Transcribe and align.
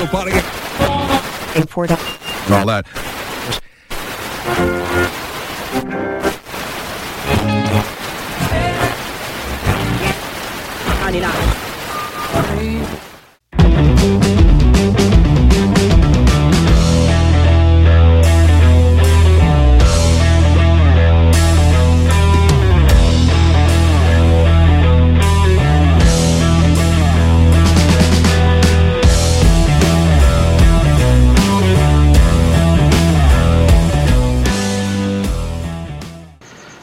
the 0.00 0.06
pot 0.06 0.26
again. 0.26 0.44
And 1.56 1.68
all 2.54 2.66
that. 2.66 2.86
Ninety-nine. 11.02 11.59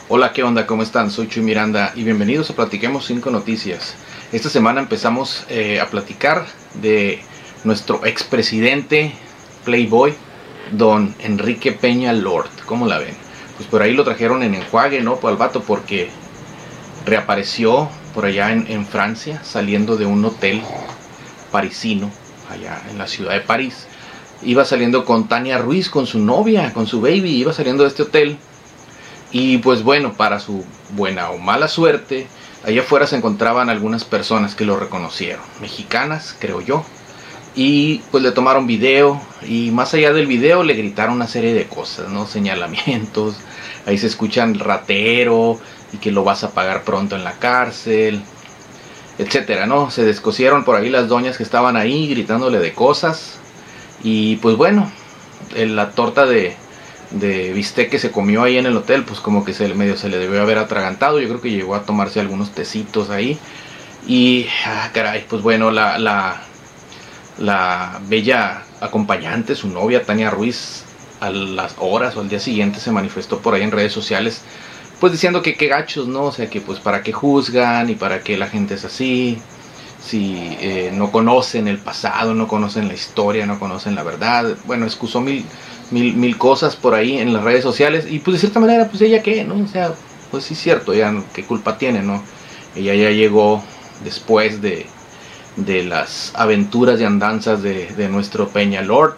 Hola, 0.10 0.32
¿qué 0.32 0.42
onda? 0.42 0.66
¿Cómo 0.66 0.84
están? 0.84 1.12
Soy 1.12 1.28
Chuy 1.28 1.44
Miranda 1.44 1.92
y 1.94 2.04
bienvenidos 2.04 2.50
a 2.50 2.56
Platiquemos 2.56 3.06
5 3.08 3.30
Noticias. 3.30 3.96
Esta 4.32 4.48
semana 4.48 4.80
empezamos 4.80 5.46
eh, 5.50 5.82
a 5.82 5.88
platicar 5.88 6.46
de 6.76 7.22
nuestro 7.66 8.06
expresidente 8.06 9.12
Playboy, 9.66 10.14
don 10.72 11.14
Enrique 11.20 11.74
Peña 11.74 12.14
Lord. 12.14 12.48
¿Cómo 12.66 12.88
la 12.88 13.00
ven? 13.00 13.16
Pues 13.58 13.68
por 13.68 13.82
ahí 13.82 13.94
lo 13.94 14.06
trajeron 14.06 14.44
en 14.44 14.56
enjuague, 14.56 15.02
¿no? 15.02 15.18
Pues 15.18 15.34
al 15.34 15.38
vato 15.38 15.62
porque 15.64 16.10
reapareció 17.06 17.90
por 18.14 18.24
allá 18.24 18.54
en 18.54 18.86
Francia 18.86 19.44
saliendo 19.44 19.98
de 19.98 20.06
un 20.06 20.24
hotel 20.24 20.62
parisino, 21.52 22.10
allá 22.50 22.82
en 22.90 22.98
la 22.98 23.08
ciudad 23.08 23.34
de 23.34 23.42
París. 23.42 23.88
Iba 24.42 24.64
saliendo 24.64 25.04
con 25.04 25.28
Tania 25.28 25.58
Ruiz, 25.58 25.90
con 25.90 26.08
su 26.08 26.20
novia, 26.20 26.72
con 26.72 26.88
su 26.88 27.02
baby, 27.02 27.32
iba 27.32 27.52
saliendo 27.52 27.84
de 27.84 27.90
este 27.90 28.04
hotel 28.04 28.38
y 29.32 29.58
pues 29.58 29.84
bueno, 29.84 30.14
para 30.14 30.40
su 30.40 30.64
buena 30.92 31.32
o 31.32 31.38
mala 31.38 31.68
suerte, 31.68 32.28
allá 32.66 32.82
afuera 32.82 33.08
se 33.08 33.18
encontraban 33.18 33.70
algunas 33.70 34.06
personas 34.06 34.56
que 34.56 34.66
lo 34.66 34.78
reconocieron, 34.78 35.44
mexicanas, 35.62 36.36
creo 36.40 36.62
yo. 36.62 36.86
Y 37.56 38.00
pues 38.12 38.24
le 38.24 38.32
tomaron 38.32 38.68
video 38.68 39.20
y 39.42 39.72
más 39.72 39.94
allá 39.94 40.14
del 40.14 40.28
video 40.28 40.64
le 40.64 40.76
gritaron 40.76 41.16
una 41.16 41.28
serie 41.28 41.56
de 41.56 41.66
cosas, 41.66 42.10
¿no? 42.10 42.28
Señalamientos, 42.28 43.38
ahí 43.86 43.98
se 43.98 44.08
escuchan 44.08 44.60
ratero 44.60 45.60
y 45.92 45.98
que 45.98 46.12
lo 46.12 46.24
vas 46.24 46.44
a 46.44 46.52
pagar 46.52 46.84
pronto 46.84 47.16
en 47.16 47.24
la 47.24 47.34
cárcel, 47.34 48.22
etcétera, 49.18 49.66
¿no? 49.66 49.90
Se 49.90 50.06
descosieron 50.06 50.64
por 50.64 50.76
ahí 50.76 50.90
las 50.90 51.08
doñas 51.08 51.38
que 51.38 51.44
estaban 51.44 51.76
ahí 51.76 52.08
gritándole 52.08 52.60
de 52.60 52.74
cosas 52.74 53.40
y 54.04 54.36
pues 54.38 54.56
bueno, 54.56 54.92
en 55.56 55.76
la 55.76 55.92
torta 55.92 56.28
de, 56.28 56.56
de 57.12 57.54
bistec 57.54 57.90
que 57.90 58.00
se 58.00 58.12
comió 58.12 58.44
ahí 58.44 58.58
en 58.58 58.66
el 58.66 58.76
hotel, 58.76 59.04
pues 59.04 59.20
como 59.20 59.46
que 59.46 59.54
se, 59.54 59.74
medio 59.74 59.98
se 59.98 60.10
le 60.10 60.18
debió 60.18 60.42
haber 60.42 60.58
atragantado. 60.58 61.20
Yo 61.20 61.28
creo 61.28 61.42
que 61.42 61.52
llegó 61.52 61.76
a 61.76 61.84
tomarse 61.84 62.20
algunos 62.20 62.52
tecitos 62.52 63.10
ahí. 63.10 63.38
Y, 64.08 64.48
ah, 64.66 64.90
caray, 64.94 65.26
pues 65.28 65.42
bueno, 65.42 65.72
la, 65.72 65.98
la, 66.00 66.42
la 67.38 68.00
bella 68.08 68.64
acompañante, 68.82 69.56
su 69.56 69.70
novia 69.70 70.06
Tania 70.06 70.30
Ruiz, 70.30 70.84
a 71.20 71.30
las 71.30 71.76
horas 71.80 72.16
o 72.16 72.22
al 72.22 72.30
día 72.30 72.40
siguiente 72.40 72.80
se 72.80 72.92
manifestó 72.92 73.40
por 73.40 73.56
ahí 73.56 73.64
en 73.64 73.72
redes 73.72 73.92
sociales, 73.92 74.42
pues 75.00 75.12
diciendo 75.12 75.42
que 75.42 75.56
qué 75.56 75.68
gachos, 75.68 76.08
¿no? 76.08 76.26
O 76.26 76.32
sea, 76.32 76.50
que 76.50 76.62
pues 76.62 76.80
para 76.80 77.04
qué 77.04 77.12
juzgan 77.14 77.90
y 77.90 77.96
para 77.96 78.22
qué 78.22 78.38
la 78.38 78.48
gente 78.48 78.76
es 78.76 78.86
así. 78.86 79.40
Si 80.00 80.58
eh, 80.62 80.92
no 80.94 81.12
conocen 81.12 81.68
el 81.68 81.80
pasado, 81.80 82.34
no 82.34 82.48
conocen 82.48 82.88
la 82.88 82.94
historia, 82.94 83.46
no 83.46 83.60
conocen 83.60 83.96
la 83.96 84.04
verdad. 84.04 84.56
Bueno, 84.66 84.86
excusó 84.86 85.22
mil, 85.22 85.46
mil, 85.92 86.16
mil 86.16 86.38
cosas 86.38 86.76
por 86.76 86.94
ahí 86.94 87.18
en 87.18 87.34
las 87.34 87.44
redes 87.44 87.64
sociales 87.64 88.06
y 88.10 88.20
pues 88.20 88.36
de 88.36 88.40
cierta 88.40 88.60
manera 88.60 88.88
pues 88.90 89.02
ella 89.02 89.22
qué, 89.24 89.44
¿no? 89.44 89.56
O 89.56 89.68
sea, 89.68 89.94
pues 90.32 90.46
sí 90.46 90.54
es 90.54 90.60
cierto, 90.60 90.94
ya 90.94 91.14
qué 91.34 91.44
culpa 91.44 91.78
tiene, 91.78 92.02
¿no? 92.02 92.24
Ella 92.76 92.94
ya 92.94 93.10
llegó 93.12 93.64
después 94.04 94.62
de, 94.62 94.86
de 95.56 95.84
las 95.84 96.32
aventuras 96.36 97.00
y 97.00 97.04
andanzas 97.04 97.62
de, 97.64 97.88
de 97.88 98.10
nuestro 98.10 98.50
Peña 98.50 98.82
Lord. 98.82 99.18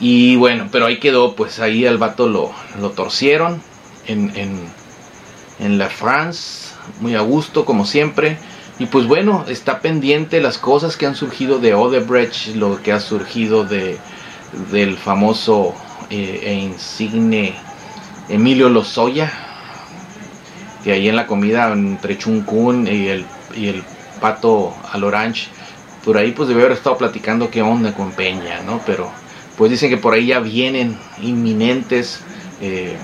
Y 0.00 0.36
bueno, 0.36 0.68
pero 0.72 0.86
ahí 0.86 0.98
quedó, 0.98 1.36
pues 1.36 1.60
ahí 1.60 1.86
al 1.86 1.98
vato 1.98 2.28
lo, 2.28 2.52
lo 2.80 2.90
torcieron 2.90 3.62
en, 4.06 4.32
en, 4.36 4.58
en 5.60 5.78
la 5.78 5.88
France, 5.88 6.74
muy 7.00 7.14
a 7.14 7.20
gusto 7.20 7.64
como 7.64 7.86
siempre. 7.86 8.36
Y 8.80 8.86
pues 8.86 9.06
bueno, 9.06 9.44
está 9.48 9.80
pendiente 9.80 10.40
las 10.40 10.58
cosas 10.58 10.96
que 10.96 11.06
han 11.06 11.14
surgido 11.14 11.60
de 11.60 11.74
Odebrecht, 11.74 12.56
lo 12.56 12.82
que 12.82 12.90
ha 12.90 12.98
surgido 12.98 13.64
de, 13.64 13.98
del 14.70 14.96
famoso 14.96 15.74
eh, 16.10 16.40
e 16.42 16.54
insigne 16.54 17.54
Emilio 18.28 18.68
Lozoya, 18.68 19.30
que 20.82 20.92
ahí 20.92 21.08
en 21.08 21.16
la 21.16 21.26
comida 21.26 21.72
entre 21.72 22.18
Chuncún 22.18 22.86
y 22.86 23.08
el, 23.08 23.26
y 23.56 23.68
el 23.68 23.82
pato 24.20 24.74
al 24.92 25.04
orange, 25.04 25.48
por 26.04 26.16
ahí 26.16 26.32
pues 26.32 26.48
debe 26.48 26.62
haber 26.62 26.72
estado 26.72 26.96
platicando 26.96 27.50
qué 27.50 27.62
onda 27.62 27.94
con 27.94 28.12
Peña, 28.12 28.60
¿no? 28.66 28.80
Pero 28.86 29.10
pues 29.56 29.70
dicen 29.70 29.90
que 29.90 29.96
por 29.96 30.14
ahí 30.14 30.26
ya 30.26 30.40
vienen 30.40 30.98
inminentes, 31.20 32.20
eh, 32.60 32.96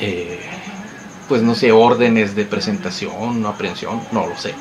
eh, 0.00 0.40
pues 1.28 1.42
no 1.42 1.54
sé, 1.54 1.72
órdenes 1.72 2.34
de 2.34 2.44
presentación, 2.44 3.40
no 3.42 3.48
aprehensión, 3.48 4.00
no 4.12 4.26
lo 4.26 4.36
sé, 4.36 4.54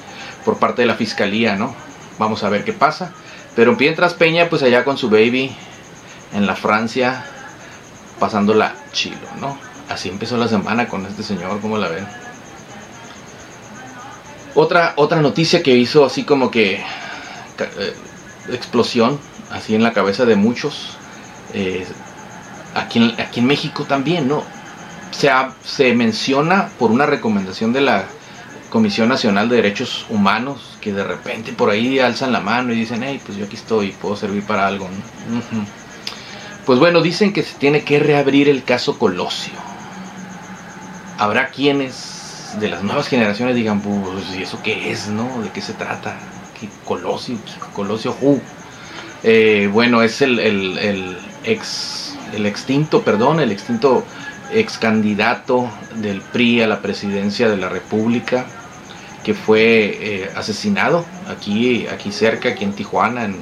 por 0.45 0.57
parte 0.57 0.81
de 0.81 0.87
la 0.87 0.95
fiscalía, 0.95 1.55
¿no? 1.55 1.73
Vamos 2.19 2.43
a 2.43 2.49
ver 2.49 2.63
qué 2.63 2.73
pasa. 2.73 3.13
Pero 3.57 3.75
mientras 3.75 4.13
Peña, 4.13 4.49
pues 4.49 4.61
allá 4.61 4.83
con 4.83 4.99
su 4.99 5.09
baby 5.09 5.51
en 6.31 6.45
la 6.45 6.55
Francia, 6.55 7.25
pasándola 8.19 8.75
chilo, 8.91 9.17
¿no? 9.41 9.57
Así 9.89 10.09
empezó 10.09 10.37
la 10.37 10.47
semana 10.47 10.87
con 10.87 11.07
este 11.07 11.23
señor, 11.23 11.59
¿cómo 11.59 11.79
la 11.79 11.87
ven? 11.87 12.07
Otra, 14.53 14.93
otra 14.95 15.21
noticia 15.23 15.63
que 15.63 15.75
hizo 15.75 16.05
así 16.05 16.23
como 16.23 16.51
que 16.51 16.75
eh, 16.75 17.95
explosión, 18.49 19.19
así 19.49 19.73
en 19.73 19.81
la 19.81 19.91
cabeza 19.91 20.25
de 20.25 20.35
muchos, 20.35 20.95
eh, 21.55 21.83
aquí, 22.75 22.99
en, 22.99 23.19
aquí 23.19 23.39
en 23.39 23.47
México 23.47 23.85
también, 23.85 24.27
¿no? 24.27 24.43
Se, 25.09 25.31
se 25.65 25.95
menciona 25.95 26.69
por 26.77 26.91
una 26.91 27.07
recomendación 27.07 27.73
de 27.73 27.81
la 27.81 28.05
Comisión 28.69 29.09
Nacional 29.09 29.49
de 29.49 29.55
Derechos 29.55 30.05
Humanos, 30.09 30.76
de 30.91 31.03
repente 31.03 31.53
por 31.53 31.69
ahí 31.69 31.99
alzan 31.99 32.31
la 32.31 32.39
mano 32.39 32.73
y 32.73 32.75
dicen, 32.75 33.03
hey, 33.03 33.21
pues 33.25 33.37
yo 33.37 33.45
aquí 33.45 33.55
estoy, 33.55 33.91
puedo 33.91 34.15
servir 34.15 34.43
para 34.43 34.67
algo. 34.67 34.87
Pues 36.65 36.79
bueno, 36.79 37.01
dicen 37.01 37.33
que 37.33 37.43
se 37.43 37.55
tiene 37.55 37.83
que 37.83 37.99
reabrir 37.99 38.49
el 38.49 38.63
caso 38.63 38.99
Colosio. 38.99 39.53
Habrá 41.17 41.49
quienes 41.49 42.55
de 42.59 42.69
las 42.69 42.83
nuevas 42.83 43.07
generaciones 43.07 43.55
digan, 43.55 43.81
pues, 43.81 44.35
¿y 44.37 44.43
eso 44.43 44.59
qué 44.63 44.91
es, 44.91 45.07
no? 45.07 45.41
¿De 45.41 45.49
qué 45.49 45.61
se 45.61 45.73
trata? 45.73 46.17
¿Qué 46.59 46.69
Colosio? 46.85 47.37
¿Qué 47.45 47.73
Colosio? 47.73 48.15
Eh, 49.23 49.69
bueno, 49.71 50.01
es 50.03 50.21
el, 50.21 50.39
el, 50.39 50.77
el, 50.77 51.17
ex, 51.43 52.15
el 52.33 52.45
extinto, 52.45 53.01
perdón, 53.01 53.39
el 53.39 53.51
extinto 53.51 54.05
ex 54.51 54.77
candidato 54.77 55.69
del 55.95 56.21
PRI 56.21 56.61
a 56.61 56.67
la 56.67 56.81
presidencia 56.81 57.49
de 57.49 57.57
la 57.57 57.69
República 57.69 58.45
que 59.27 59.33
fue 59.33 59.97
eh, 59.99 60.31
asesinado 60.37 61.03
aquí, 61.27 61.85
aquí 61.87 62.13
cerca, 62.13 62.47
aquí 62.47 62.63
en 62.63 62.71
Tijuana, 62.71 63.25
en 63.25 63.35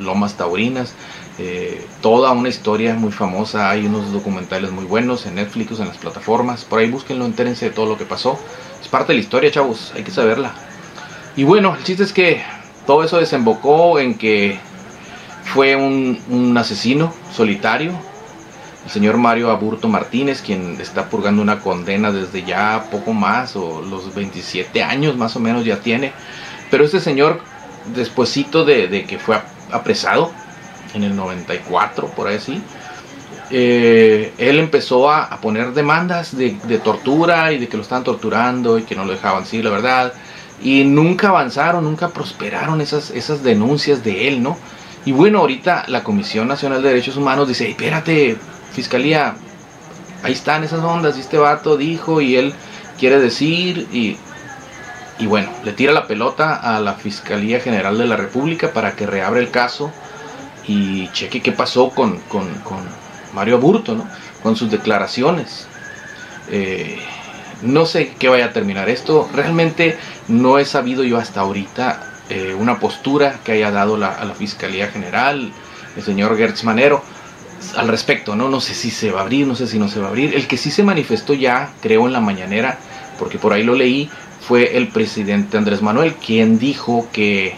Lomas 0.00 0.36
Taurinas. 0.36 0.94
Eh, 1.38 1.86
toda 2.02 2.32
una 2.32 2.48
historia 2.48 2.94
muy 2.94 3.12
famosa, 3.12 3.70
hay 3.70 3.86
unos 3.86 4.12
documentales 4.12 4.72
muy 4.72 4.84
buenos 4.84 5.26
en 5.26 5.36
Netflix, 5.36 5.78
en 5.78 5.86
las 5.86 5.96
plataformas, 5.96 6.64
por 6.64 6.80
ahí 6.80 6.90
búsquenlo, 6.90 7.24
entérense 7.24 7.66
de 7.66 7.70
todo 7.70 7.86
lo 7.86 7.96
que 7.96 8.04
pasó. 8.04 8.36
Es 8.82 8.88
parte 8.88 9.12
de 9.12 9.18
la 9.18 9.22
historia, 9.22 9.48
chavos, 9.52 9.92
hay 9.94 10.02
que 10.02 10.10
saberla. 10.10 10.54
Y 11.36 11.44
bueno, 11.44 11.76
el 11.78 11.84
chiste 11.84 12.02
es 12.02 12.12
que 12.12 12.42
todo 12.84 13.04
eso 13.04 13.18
desembocó 13.18 14.00
en 14.00 14.18
que 14.18 14.58
fue 15.44 15.76
un, 15.76 16.18
un 16.30 16.58
asesino 16.58 17.14
solitario, 17.32 17.92
el 18.88 18.92
señor 18.92 19.18
Mario 19.18 19.50
Aburto 19.50 19.86
Martínez, 19.86 20.40
quien 20.40 20.80
está 20.80 21.10
purgando 21.10 21.42
una 21.42 21.60
condena 21.60 22.10
desde 22.10 22.42
ya 22.42 22.88
poco 22.90 23.12
más, 23.12 23.54
o 23.54 23.82
los 23.82 24.14
27 24.14 24.82
años 24.82 25.14
más 25.14 25.36
o 25.36 25.40
menos 25.40 25.66
ya 25.66 25.80
tiene. 25.80 26.10
Pero 26.70 26.86
este 26.86 26.98
señor, 26.98 27.42
despuesito 27.94 28.64
de, 28.64 29.04
que 29.06 29.18
fue 29.18 29.38
apresado, 29.70 30.32
en 30.94 31.04
el 31.04 31.14
94, 31.14 32.08
por 32.16 32.28
así, 32.28 32.62
eh, 33.50 34.32
él 34.38 34.58
empezó 34.58 35.12
a, 35.12 35.38
poner 35.42 35.74
demandas 35.74 36.34
de, 36.34 36.52
tortura 36.82 37.52
y 37.52 37.58
de 37.58 37.68
que 37.68 37.76
lo 37.76 37.82
estaban 37.82 38.04
torturando 38.04 38.78
y 38.78 38.84
que 38.84 38.96
no 38.96 39.04
lo 39.04 39.12
dejaban 39.12 39.42
decir 39.42 39.66
la 39.66 39.70
verdad. 39.70 40.14
Y 40.62 40.84
nunca 40.84 41.28
avanzaron, 41.28 41.84
nunca 41.84 42.08
prosperaron 42.08 42.80
esas, 42.80 43.10
esas 43.10 43.42
denuncias 43.42 44.02
de 44.02 44.28
él, 44.28 44.42
¿no? 44.42 44.56
Y 45.04 45.12
bueno, 45.12 45.40
ahorita 45.40 45.84
la 45.88 46.02
Comisión 46.02 46.48
Nacional 46.48 46.82
de 46.82 46.88
Derechos 46.88 47.18
Humanos 47.18 47.48
dice, 47.48 47.68
espérate, 47.68 48.38
Fiscalía, 48.72 49.34
ahí 50.22 50.32
están 50.32 50.64
esas 50.64 50.80
ondas, 50.80 51.16
y 51.16 51.20
este 51.20 51.38
vato 51.38 51.76
dijo 51.76 52.20
y 52.20 52.36
él 52.36 52.54
quiere 52.98 53.18
decir 53.20 53.88
y, 53.92 54.16
y 55.18 55.26
bueno, 55.26 55.50
le 55.64 55.72
tira 55.72 55.92
la 55.92 56.06
pelota 56.06 56.54
a 56.54 56.80
la 56.80 56.94
Fiscalía 56.94 57.60
General 57.60 57.96
de 57.96 58.06
la 58.06 58.16
República 58.16 58.72
para 58.72 58.92
que 58.92 59.06
reabra 59.06 59.40
el 59.40 59.50
caso 59.50 59.92
y 60.66 61.08
cheque 61.12 61.40
qué 61.40 61.52
pasó 61.52 61.90
con, 61.90 62.18
con, 62.20 62.46
con 62.56 62.78
Mario 63.32 63.56
Aburto, 63.56 63.94
¿no? 63.94 64.06
con 64.42 64.56
sus 64.56 64.70
declaraciones. 64.70 65.66
Eh, 66.50 66.98
no 67.62 67.86
sé 67.86 68.14
qué 68.18 68.28
vaya 68.28 68.46
a 68.46 68.52
terminar 68.52 68.88
esto. 68.88 69.28
Realmente 69.34 69.98
no 70.28 70.58
he 70.58 70.64
sabido 70.64 71.02
yo 71.02 71.18
hasta 71.18 71.40
ahorita 71.40 72.14
eh, 72.28 72.54
una 72.58 72.78
postura 72.78 73.40
que 73.44 73.52
haya 73.52 73.70
dado 73.70 73.96
la, 73.96 74.14
a 74.14 74.24
la 74.24 74.34
Fiscalía 74.34 74.88
General, 74.88 75.50
el 75.96 76.02
señor 76.02 76.36
Gertz 76.36 76.62
Manero, 76.64 77.02
al 77.76 77.88
respecto. 77.88 78.34
¿no? 78.36 78.48
no 78.48 78.60
sé 78.60 78.74
si 78.74 78.90
se 78.90 79.10
va 79.10 79.20
a 79.20 79.22
abrir, 79.22 79.46
no 79.46 79.54
sé 79.54 79.66
si 79.66 79.78
no 79.78 79.88
se 79.88 80.00
va 80.00 80.06
a 80.06 80.08
abrir. 80.10 80.34
El 80.34 80.46
que 80.46 80.56
sí 80.56 80.70
se 80.70 80.82
manifestó 80.82 81.34
ya, 81.34 81.72
creo, 81.80 82.06
en 82.06 82.12
la 82.12 82.20
mañanera, 82.20 82.78
porque 83.18 83.38
por 83.38 83.52
ahí 83.52 83.62
lo 83.62 83.74
leí, 83.74 84.10
fue 84.40 84.76
el 84.76 84.88
presidente 84.88 85.58
Andrés 85.58 85.82
Manuel, 85.82 86.14
quien 86.14 86.58
dijo 86.58 87.06
que 87.12 87.54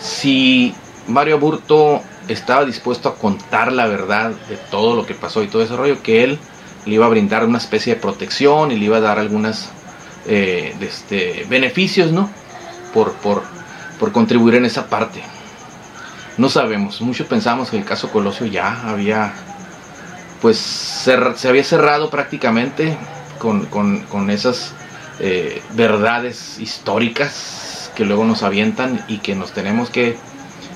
si 0.00 0.74
Mario 1.06 1.36
Aburto 1.36 2.02
estaba 2.28 2.64
dispuesto 2.64 3.08
a 3.08 3.14
contar 3.16 3.72
la 3.72 3.86
verdad 3.86 4.32
de 4.48 4.56
todo 4.56 4.94
lo 4.94 5.06
que 5.06 5.14
pasó 5.14 5.42
y 5.42 5.48
todo 5.48 5.62
ese 5.62 5.76
rollo, 5.76 6.02
que 6.02 6.24
él 6.24 6.38
le 6.84 6.94
iba 6.94 7.06
a 7.06 7.08
brindar 7.08 7.44
una 7.44 7.58
especie 7.58 7.94
de 7.94 8.00
protección 8.00 8.72
y 8.72 8.76
le 8.76 8.86
iba 8.86 8.96
a 8.96 9.00
dar 9.00 9.18
algunos 9.18 9.68
eh, 10.26 10.74
este, 10.80 11.46
beneficios, 11.48 12.12
¿no? 12.12 12.28
Por, 12.92 13.12
por, 13.14 13.42
por 13.98 14.12
contribuir 14.12 14.56
en 14.56 14.64
esa 14.64 14.88
parte. 14.88 15.22
No 16.38 16.48
sabemos, 16.48 17.00
muchos 17.02 17.26
pensamos 17.26 17.70
que 17.70 17.76
el 17.76 17.84
caso 17.84 18.10
Colosio 18.10 18.46
ya 18.46 18.88
había, 18.88 19.32
pues 20.40 20.56
se 20.56 21.48
había 21.48 21.64
cerrado 21.64 22.08
prácticamente 22.08 22.96
con, 23.38 23.66
con, 23.66 24.00
con 24.04 24.30
esas 24.30 24.72
eh, 25.20 25.62
verdades 25.74 26.58
históricas 26.58 27.90
que 27.94 28.04
luego 28.04 28.24
nos 28.24 28.42
avientan 28.42 29.04
y 29.08 29.18
que 29.18 29.34
nos 29.34 29.52
tenemos 29.52 29.90
que 29.90 30.16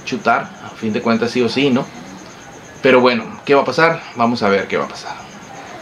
chutar, 0.05 0.51
a 0.65 0.71
fin 0.77 0.93
de 0.93 1.01
cuentas 1.01 1.31
sí 1.31 1.41
o 1.43 1.49
sí, 1.49 1.71
¿no? 1.71 1.87
Pero 2.83 3.01
bueno, 3.01 3.25
¿qué 3.45 3.55
va 3.55 3.63
a 3.63 3.65
pasar? 3.65 4.03
Vamos 4.15 4.43
a 4.43 4.49
ver 4.49 4.69
qué 4.69 4.77
va 4.77 4.85
a 4.85 4.89
pasar. 4.89 5.17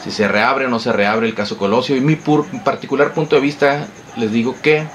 Si 0.02 0.10
se 0.10 0.28
reabre 0.28 0.66
o 0.66 0.68
no 0.68 0.78
se 0.78 0.92
reabre 0.92 1.26
el 1.26 1.34
caso 1.34 1.58
Colosio. 1.58 1.96
Y 1.96 2.00
mi 2.00 2.16
particular 2.16 3.12
punto 3.12 3.36
de 3.36 3.42
vista, 3.42 3.88
les 4.16 4.30
digo 4.30 4.54
que 4.62 4.86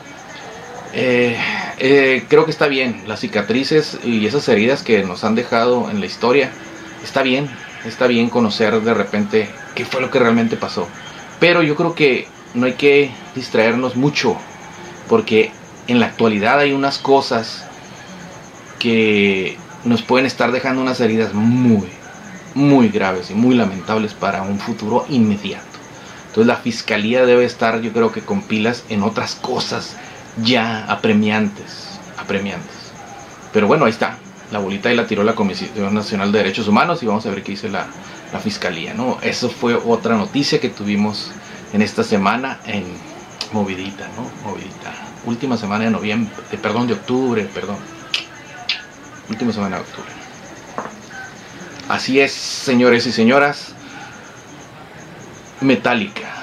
eh, 0.94 1.38
eh, 1.78 2.26
creo 2.28 2.46
que 2.46 2.52
está 2.52 2.68
bien. 2.68 3.04
Las 3.08 3.22
cicatrices 3.22 4.00
y 4.04 4.26
esas 4.26 4.48
heridas 4.50 4.84
que 4.84 5.04
nos 5.04 5.24
han 5.24 5.36
dejado 5.36 5.90
en 5.90 6.00
la 6.00 6.06
historia, 6.06 6.52
está 7.04 7.24
bien. 7.24 7.50
Está 7.86 8.08
bien 8.08 8.30
conocer 8.30 8.82
de 8.82 8.94
repente 8.94 9.50
qué 9.76 9.86
fue 9.86 10.02
lo 10.02 10.12
que 10.12 10.20
realmente 10.20 10.58
pasó. 10.58 10.88
Pero 11.40 11.64
yo 11.64 11.76
creo 11.76 11.96
que 11.96 12.28
no 12.54 12.66
hay 12.66 12.74
que 12.74 13.12
distraernos 13.36 13.96
mucho. 13.96 14.36
Porque 15.08 15.52
en 15.88 16.00
la 16.00 16.08
actualidad 16.08 16.60
hay 16.60 16.74
unas 16.74 16.98
cosas 16.98 17.66
que 18.78 19.58
nos 19.86 20.02
pueden 20.02 20.26
estar 20.26 20.52
dejando 20.52 20.82
unas 20.82 21.00
heridas 21.00 21.34
muy, 21.34 21.88
muy 22.54 22.90
graves 22.90 23.32
y 23.32 23.34
muy 23.34 23.56
lamentables 23.56 24.14
para 24.14 24.42
un 24.42 24.60
futuro 24.60 25.06
inmediato. 25.10 25.66
Entonces 26.28 26.48
la 26.48 26.58
fiscalía 26.58 27.26
debe 27.26 27.46
estar, 27.46 27.82
yo 27.82 27.92
creo 27.92 28.12
que 28.12 28.22
con 28.22 28.42
pilas 28.42 28.84
en 28.90 29.04
otras 29.04 29.36
cosas 29.36 29.96
ya 30.38 30.86
apremiantes, 30.86 32.00
apremiantes. 32.18 32.92
Pero 33.52 33.68
bueno, 33.68 33.86
ahí 33.86 33.92
está. 33.92 34.18
La 34.52 34.60
bolita 34.60 34.92
y 34.92 34.96
la 34.96 35.06
tiró 35.06 35.24
la 35.24 35.36
Comisión 35.36 35.94
Nacional 35.94 36.32
de 36.32 36.40
Derechos 36.40 36.68
Humanos 36.68 37.04
y 37.04 37.06
vamos 37.06 37.26
a 37.26 37.30
ver 37.30 37.44
qué 37.44 37.52
dice 37.52 37.70
la, 37.70 37.86
la 38.34 38.40
fiscalía, 38.40 38.94
¿no? 38.94 39.20
Eso 39.22 39.50
fue 39.50 39.76
otra 39.76 40.16
noticia 40.16 40.60
que 40.60 40.70
tuvimos 40.70 41.32
en 41.72 41.82
esta 41.82 42.04
semana 42.04 42.60
en 42.66 42.86
Movidita, 43.52 44.08
¿no? 44.16 44.50
Movidita. 44.50 44.92
Última 45.26 45.58
semana 45.58 45.86
de 45.86 45.92
noviembre, 45.92 46.34
de, 46.50 46.58
perdón, 46.58 46.88
de 46.88 46.94
octubre, 46.94 47.44
perdón 47.54 47.78
última 49.30 49.54
semana 49.54 49.78
de 49.78 49.82
octubre. 49.84 50.10
Así 51.88 52.20
es, 52.20 52.32
señores 52.34 53.06
y 53.08 53.12
señoras. 53.12 53.74
Metallica. 55.62 56.39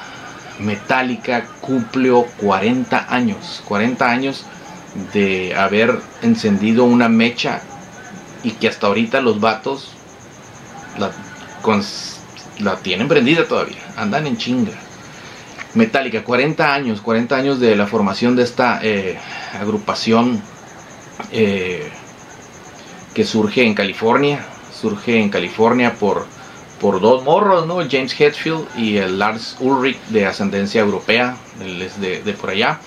Metallica 0.58 1.44
cumplió 1.60 2.24
40 2.38 3.14
años. 3.14 3.62
40 3.66 4.10
años 4.10 4.44
de 5.12 5.54
haber 5.54 6.00
encendido 6.22 6.84
una 6.84 7.08
mecha 7.08 7.60
y 8.42 8.52
que 8.52 8.68
hasta 8.68 8.86
ahorita 8.86 9.20
los 9.20 9.40
vatos 9.40 9.92
la, 10.98 12.76
tienen 12.76 13.08
prendida 13.08 13.46
todavía. 13.46 13.82
Andan 13.96 14.26
en 14.26 14.36
chinga. 14.36 14.72
Metallica, 15.74 16.24
40 16.24 16.74
años, 16.74 17.00
40 17.02 17.36
años 17.36 17.60
de 17.60 17.76
la 17.76 17.86
formación 17.86 18.34
de 18.34 18.42
esta 18.42 18.80
eh, 18.82 19.18
agrupación 19.60 20.40
eh, 21.32 21.90
que 23.12 23.24
surge 23.24 23.64
en 23.64 23.74
California, 23.74 24.44
surge 24.72 25.20
en 25.20 25.28
California 25.28 25.94
por, 25.94 26.26
por 26.80 27.00
dos 27.00 27.24
morros, 27.24 27.66
¿no? 27.66 27.76
James 27.90 28.18
Hetfield 28.18 28.66
y 28.76 28.96
el 28.96 29.18
Lars 29.18 29.56
Ulrich 29.60 29.98
de 30.08 30.26
ascendencia 30.26 30.80
europea, 30.80 31.36
de, 31.58 32.22
de 32.22 32.32
por 32.34 32.50
allá. 32.50 32.80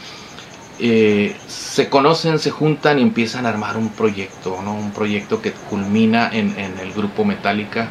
Eh, 0.81 1.35
se 1.47 1.89
conocen, 1.89 2.39
se 2.39 2.51
juntan 2.51 2.99
y 2.99 3.01
empiezan 3.01 3.45
a 3.45 3.49
armar 3.49 3.75
un 3.75 3.89
proyecto, 3.89 4.61
¿no? 4.63 4.73
Un 4.73 4.91
proyecto 4.91 5.41
que 5.41 5.51
culmina 5.51 6.29
en, 6.31 6.55
el 6.57 6.93
grupo 6.93 7.25
Metallica. 7.25 7.89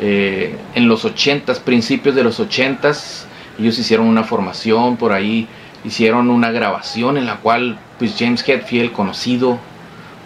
Eh, 0.00 0.56
en 0.74 0.88
los 0.88 1.04
80 1.04 1.52
principios 1.64 2.14
de 2.14 2.24
los 2.24 2.40
80s, 2.40 3.26
ellos 3.58 3.78
hicieron 3.78 4.06
una 4.06 4.24
formación 4.24 4.96
por 4.96 5.12
ahí, 5.12 5.46
hicieron 5.84 6.30
una 6.30 6.50
grabación 6.50 7.18
en 7.18 7.26
la 7.26 7.36
cual 7.36 7.78
pues 7.98 8.16
James 8.18 8.42
Hetfield, 8.48 8.92
conocido 8.92 9.58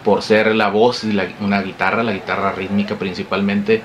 por 0.05 0.23
ser 0.23 0.55
la 0.55 0.69
voz 0.69 1.03
y 1.03 1.19
una 1.41 1.63
guitarra, 1.63 2.05
la 2.05 2.13
guitarra 2.13 2.53
rítmica 2.53 2.95
principalmente 2.95 3.83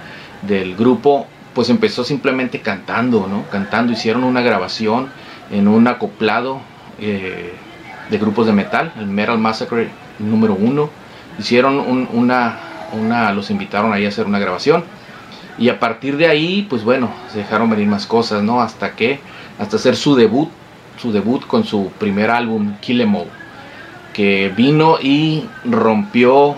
del 0.48 0.76
grupo, 0.76 1.28
pues 1.54 1.70
empezó 1.70 2.04
simplemente 2.04 2.62
cantando, 2.62 3.28
¿no? 3.28 3.44
Cantando, 3.50 3.94
hicieron 3.94 4.24
una 4.24 4.42
grabación 4.42 5.10
en 5.52 5.68
un 5.68 5.88
acoplado 5.88 6.62
eh, 7.00 7.54
de 8.10 8.18
grupos 8.18 8.48
de 8.48 8.54
metal, 8.54 8.92
el 8.98 9.08
Metal 9.08 9.38
Massacre 9.38 9.90
número 10.20 10.56
uno. 10.56 10.90
Hicieron 11.40 11.80
una, 12.14 12.60
una, 12.92 13.32
los 13.34 13.50
invitaron 13.50 13.94
ahí 13.94 14.06
a 14.06 14.10
hacer 14.10 14.26
una 14.26 14.40
grabación. 14.40 14.84
Y 15.58 15.70
a 15.70 15.80
partir 15.80 16.18
de 16.18 16.28
ahí, 16.28 16.66
pues 16.70 16.84
bueno, 16.84 17.12
se 17.32 17.40
dejaron 17.40 17.70
venir 17.70 17.88
más 17.88 18.08
cosas, 18.08 18.44
¿no? 18.44 18.62
Hasta 18.62 18.96
que, 18.96 19.20
hasta 19.60 19.76
hacer 19.76 19.96
su 19.96 20.16
debut, 20.16 20.50
su 20.98 21.12
debut 21.12 21.46
con 21.46 21.64
su 21.64 21.92
primer 22.00 22.32
álbum, 22.32 22.76
Kill 22.82 23.02
Em 23.02 23.16
All 23.16 23.28
que 24.14 24.54
vino 24.56 24.98
y 25.02 25.50
rompió 25.66 26.56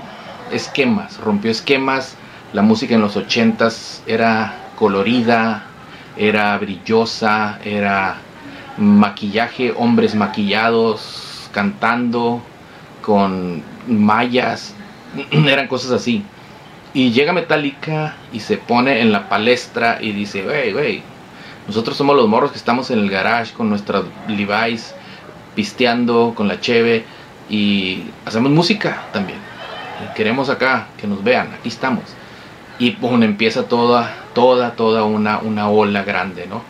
esquemas, 0.51 1.17
rompió 1.19 1.49
esquemas. 1.49 2.17
La 2.55 2.61
música 2.61 2.95
en 2.95 3.01
los 3.01 3.17
ochentas 3.17 4.01
era 4.07 4.71
colorida, 4.77 5.63
era 6.15 6.57
brillosa, 6.57 7.59
era 7.65 8.15
maquillaje, 8.77 9.73
hombres 9.75 10.15
maquillados, 10.15 11.49
cantando 11.51 12.41
con 13.01 13.61
mallas, 13.89 14.73
eran 15.31 15.67
cosas 15.67 15.91
así. 15.91 16.23
Y 16.93 17.11
llega 17.11 17.33
Metallica 17.33 18.15
y 18.31 18.39
se 18.39 18.55
pone 18.55 19.01
en 19.01 19.11
la 19.11 19.27
palestra 19.27 19.97
y 20.01 20.13
dice, 20.13 20.47
wey, 20.47 20.73
wey, 20.73 21.03
nosotros 21.67 21.97
somos 21.97 22.15
los 22.15 22.29
morros 22.29 22.51
que 22.53 22.57
estamos 22.57 22.89
en 22.89 22.99
el 22.99 23.09
garage 23.09 23.51
con 23.51 23.67
nuestras 23.67 24.05
Levi's, 24.29 24.95
pisteando 25.55 26.31
con 26.33 26.47
la 26.47 26.61
cheve 26.61 27.03
y 27.49 28.05
hacemos 28.25 28.49
música 28.49 29.07
también. 29.11 29.39
queremos 30.15 30.47
acá 30.49 30.87
que 30.97 31.05
nos 31.05 31.21
vean, 31.21 31.49
aquí 31.53 31.67
estamos. 31.67 32.14
Y 32.77 32.91
pum, 32.91 33.23
empieza 33.23 33.63
toda, 33.67 34.13
toda, 34.33 34.75
toda 34.75 35.03
una, 35.03 35.39
una 35.39 35.69
ola 35.69 36.03
grande, 36.03 36.45
¿no? 36.47 36.61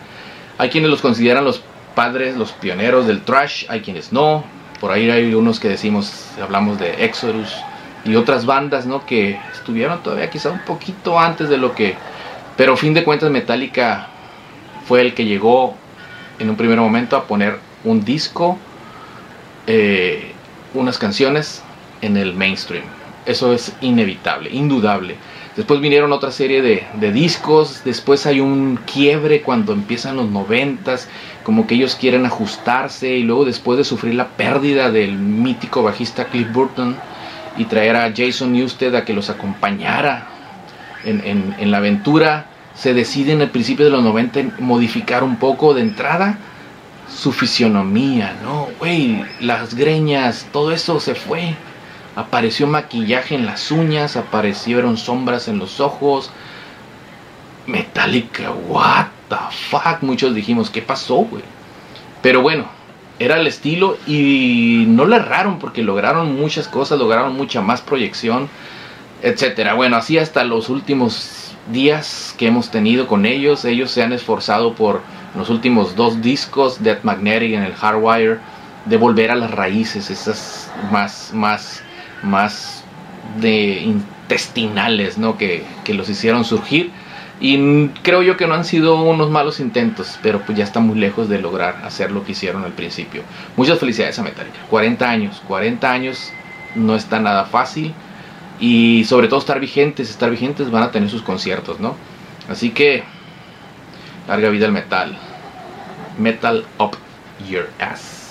Hay 0.58 0.70
quienes 0.70 0.90
los 0.90 1.02
consideran 1.02 1.44
los 1.44 1.64
padres, 1.96 2.38
los 2.38 2.52
pioneros 2.52 3.08
del 3.08 3.22
trash, 3.22 3.66
hay 3.70 3.82
quienes 3.82 4.14
no. 4.14 4.44
Por 4.80 4.92
ahí 4.92 5.10
hay 5.10 5.34
unos 5.34 5.60
que 5.60 5.70
decimos, 5.70 6.28
hablamos 6.42 6.80
de 6.80 7.06
Exodus 7.06 7.56
y 8.04 8.16
otras 8.16 8.46
bandas, 8.46 8.86
¿no? 8.86 9.06
Que 9.06 9.40
estuvieron 9.52 10.04
todavía 10.04 10.30
quizá 10.30 10.52
un 10.52 10.60
poquito 10.60 11.20
antes 11.20 11.50
de 11.50 11.58
lo 11.58 11.74
que... 11.74 11.96
Pero 12.56 12.78
fin 12.78 12.94
de 12.94 13.04
cuentas 13.04 13.32
Metallica 13.32 14.08
fue 14.88 15.02
el 15.02 15.14
que 15.14 15.26
llegó 15.26 15.76
en 16.40 16.50
un 16.50 16.56
primer 16.56 16.80
momento 16.80 17.18
a 17.18 17.24
poner 17.26 17.60
un 17.84 18.06
disco 18.06 18.58
eh, 19.68 20.34
unas 20.74 20.98
canciones 20.98 21.64
en 22.02 22.18
el 22.18 22.34
mainstream. 22.34 22.84
Eso 23.26 23.54
es 23.54 23.76
inevitable, 23.82 24.50
indudable. 24.52 25.16
Después 25.56 25.80
vinieron 25.80 26.12
otra 26.12 26.32
serie 26.32 26.62
de, 26.62 27.12
discos, 27.14 27.82
después 27.86 28.26
hay 28.26 28.42
un 28.42 28.78
quiebre 28.92 29.42
cuando 29.42 29.72
empiezan 29.72 30.18
los 30.18 30.30
noventas, 30.30 31.08
como 31.44 31.66
que 31.66 31.76
ellos 31.76 31.96
quieren 31.96 32.26
ajustarse 32.26 33.16
y 33.16 33.24
luego 33.24 33.46
después 33.46 33.78
de 33.78 33.86
sufrir 33.86 34.16
la 34.16 34.28
pérdida 34.28 34.92
del 34.92 35.14
mítico 35.14 35.82
bajista 35.82 36.26
Cliff 36.26 36.52
Burton 36.52 36.98
y 37.58 37.66
traer 37.66 37.96
a 37.96 38.12
Jason 38.14 38.52
Newsted 38.52 38.96
a 38.96 39.06
que 39.06 39.14
los 39.14 39.30
acompañara 39.30 40.28
en, 41.06 41.56
en 41.58 41.72
la 41.72 41.78
aventura, 41.78 42.48
se 42.74 42.94
decide 42.94 43.32
en 43.32 43.42
el 43.42 43.50
principio 43.50 43.86
de 43.86 43.92
los 43.92 44.04
90 44.04 44.58
modificar 44.60 45.24
un 45.24 45.38
poco 45.38 45.74
de 45.74 45.82
entrada 45.82 46.38
su 47.08 47.32
fisionomía, 47.32 48.36
¿no? 48.44 48.68
Güey, 48.80 49.24
las 49.40 49.76
greñas, 49.76 50.48
todo 50.52 50.72
eso 50.72 51.00
se 51.00 51.16
fue. 51.16 51.56
Apareció 52.16 52.68
maquillaje 52.68 53.36
en 53.36 53.46
las 53.46 53.72
uñas, 53.72 54.16
aparecieron 54.16 54.98
sombras 54.98 55.48
en 55.48 55.60
los 55.60 55.80
ojos. 55.80 56.32
Metallica, 57.68 58.52
what 58.68 59.08
the 59.30 59.36
fuck, 59.70 60.02
muchos 60.02 60.36
dijimos, 60.36 60.70
¿qué 60.70 60.82
pasó, 60.82 61.16
güey? 61.16 61.44
Pero 62.22 62.42
bueno, 62.42 62.66
era 63.20 63.38
el 63.38 63.48
estilo 63.48 63.98
y 64.08 64.86
no 64.88 65.06
le 65.06 65.18
erraron 65.18 65.60
porque 65.60 65.84
lograron 65.84 66.36
muchas 66.36 66.68
cosas, 66.68 67.00
lograron 67.00 67.36
mucha 67.36 67.62
más 67.62 67.82
proyección, 67.82 68.50
etcétera. 69.22 69.74
Bueno, 69.74 69.98
así 69.98 70.18
hasta 70.18 70.44
los 70.44 70.70
últimos 70.70 71.56
días 71.72 72.36
que 72.38 72.48
hemos 72.48 72.70
tenido 72.70 73.08
con 73.08 73.26
ellos, 73.26 73.66
ellos 73.66 73.92
se 73.92 74.04
han 74.04 74.14
esforzado 74.14 74.76
por 74.76 75.02
los 75.36 75.50
últimos 75.50 75.96
dos 75.96 76.22
discos, 76.22 76.84
Death 76.84 77.04
Magnetic 77.04 77.54
en 77.54 77.64
el 77.64 77.74
Hardwire, 77.74 78.40
de 78.86 78.98
volver 78.98 79.32
a 79.32 79.36
las 79.36 79.52
raíces, 79.52 80.10
esas 80.10 80.72
más, 80.92 81.32
más, 81.34 81.82
más 82.24 82.84
de 83.40 83.82
intestinales, 83.82 85.18
¿no? 85.18 85.38
Que, 85.38 85.64
que 85.84 85.94
los 85.94 86.10
hicieron 86.10 86.46
surgir 86.46 86.92
y 87.40 87.88
creo 88.02 88.22
yo 88.22 88.38
que 88.38 88.48
no 88.48 88.54
han 88.54 88.64
sido 88.64 89.02
unos 89.02 89.30
malos 89.30 89.60
intentos, 89.60 90.18
pero 90.24 90.42
pues 90.42 90.58
ya 90.58 90.64
están 90.64 90.88
muy 90.88 90.98
lejos 90.98 91.28
de 91.28 91.40
lograr 91.40 91.82
hacer 91.84 92.12
lo 92.12 92.24
que 92.24 92.32
hicieron 92.32 92.64
al 92.64 92.72
principio. 92.72 93.24
Muchas 93.58 93.78
felicidades 93.80 94.18
a 94.20 94.24
Metallica. 94.24 94.60
40 94.70 95.10
años, 95.10 95.42
40 95.48 95.92
años 95.92 96.32
no 96.76 96.96
está 96.96 97.20
nada 97.20 97.46
fácil. 97.46 97.94
Y 98.60 99.04
sobre 99.04 99.28
todo 99.28 99.40
estar 99.40 99.60
vigentes, 99.60 100.10
estar 100.10 100.32
vigentes 100.32 100.72
van 100.72 100.84
a 100.84 100.92
tener 100.92 101.10
sus 101.10 101.22
conciertos, 101.22 101.82
¿no? 101.82 101.96
Así 102.50 102.70
que, 102.70 103.04
larga 104.30 104.50
vida 104.50 104.66
al 104.66 104.72
metal. 104.72 105.18
Metal 106.18 106.66
up 106.80 106.96
your 107.50 107.70
ass. 107.80 108.25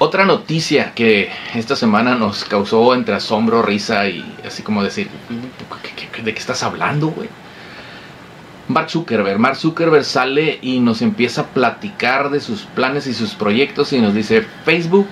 Otra 0.00 0.24
noticia 0.24 0.92
que 0.94 1.30
esta 1.54 1.74
semana 1.74 2.14
nos 2.14 2.44
causó 2.44 2.94
entre 2.94 3.16
asombro, 3.16 3.62
risa 3.62 4.06
y 4.06 4.24
así 4.46 4.62
como 4.62 4.84
decir, 4.84 5.10
¿de 6.22 6.32
qué 6.32 6.38
estás 6.38 6.62
hablando, 6.62 7.08
güey? 7.08 7.28
Mark 8.68 8.90
Zuckerberg. 8.90 9.40
Mark 9.40 9.56
Zuckerberg 9.56 10.04
sale 10.04 10.58
y 10.62 10.78
nos 10.78 11.02
empieza 11.02 11.40
a 11.40 11.46
platicar 11.46 12.30
de 12.30 12.38
sus 12.38 12.62
planes 12.62 13.08
y 13.08 13.14
sus 13.14 13.34
proyectos 13.34 13.92
y 13.92 14.00
nos 14.00 14.14
dice, 14.14 14.46
Facebook, 14.64 15.08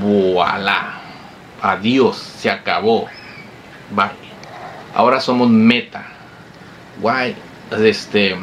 voilà, 0.00 1.00
adiós, 1.62 2.16
se 2.16 2.50
acabó, 2.50 3.06
bye. 3.90 4.10
Ahora 4.94 5.20
somos 5.20 5.48
meta. 5.48 6.06
Guay. 7.00 7.34
Este, 7.70 8.36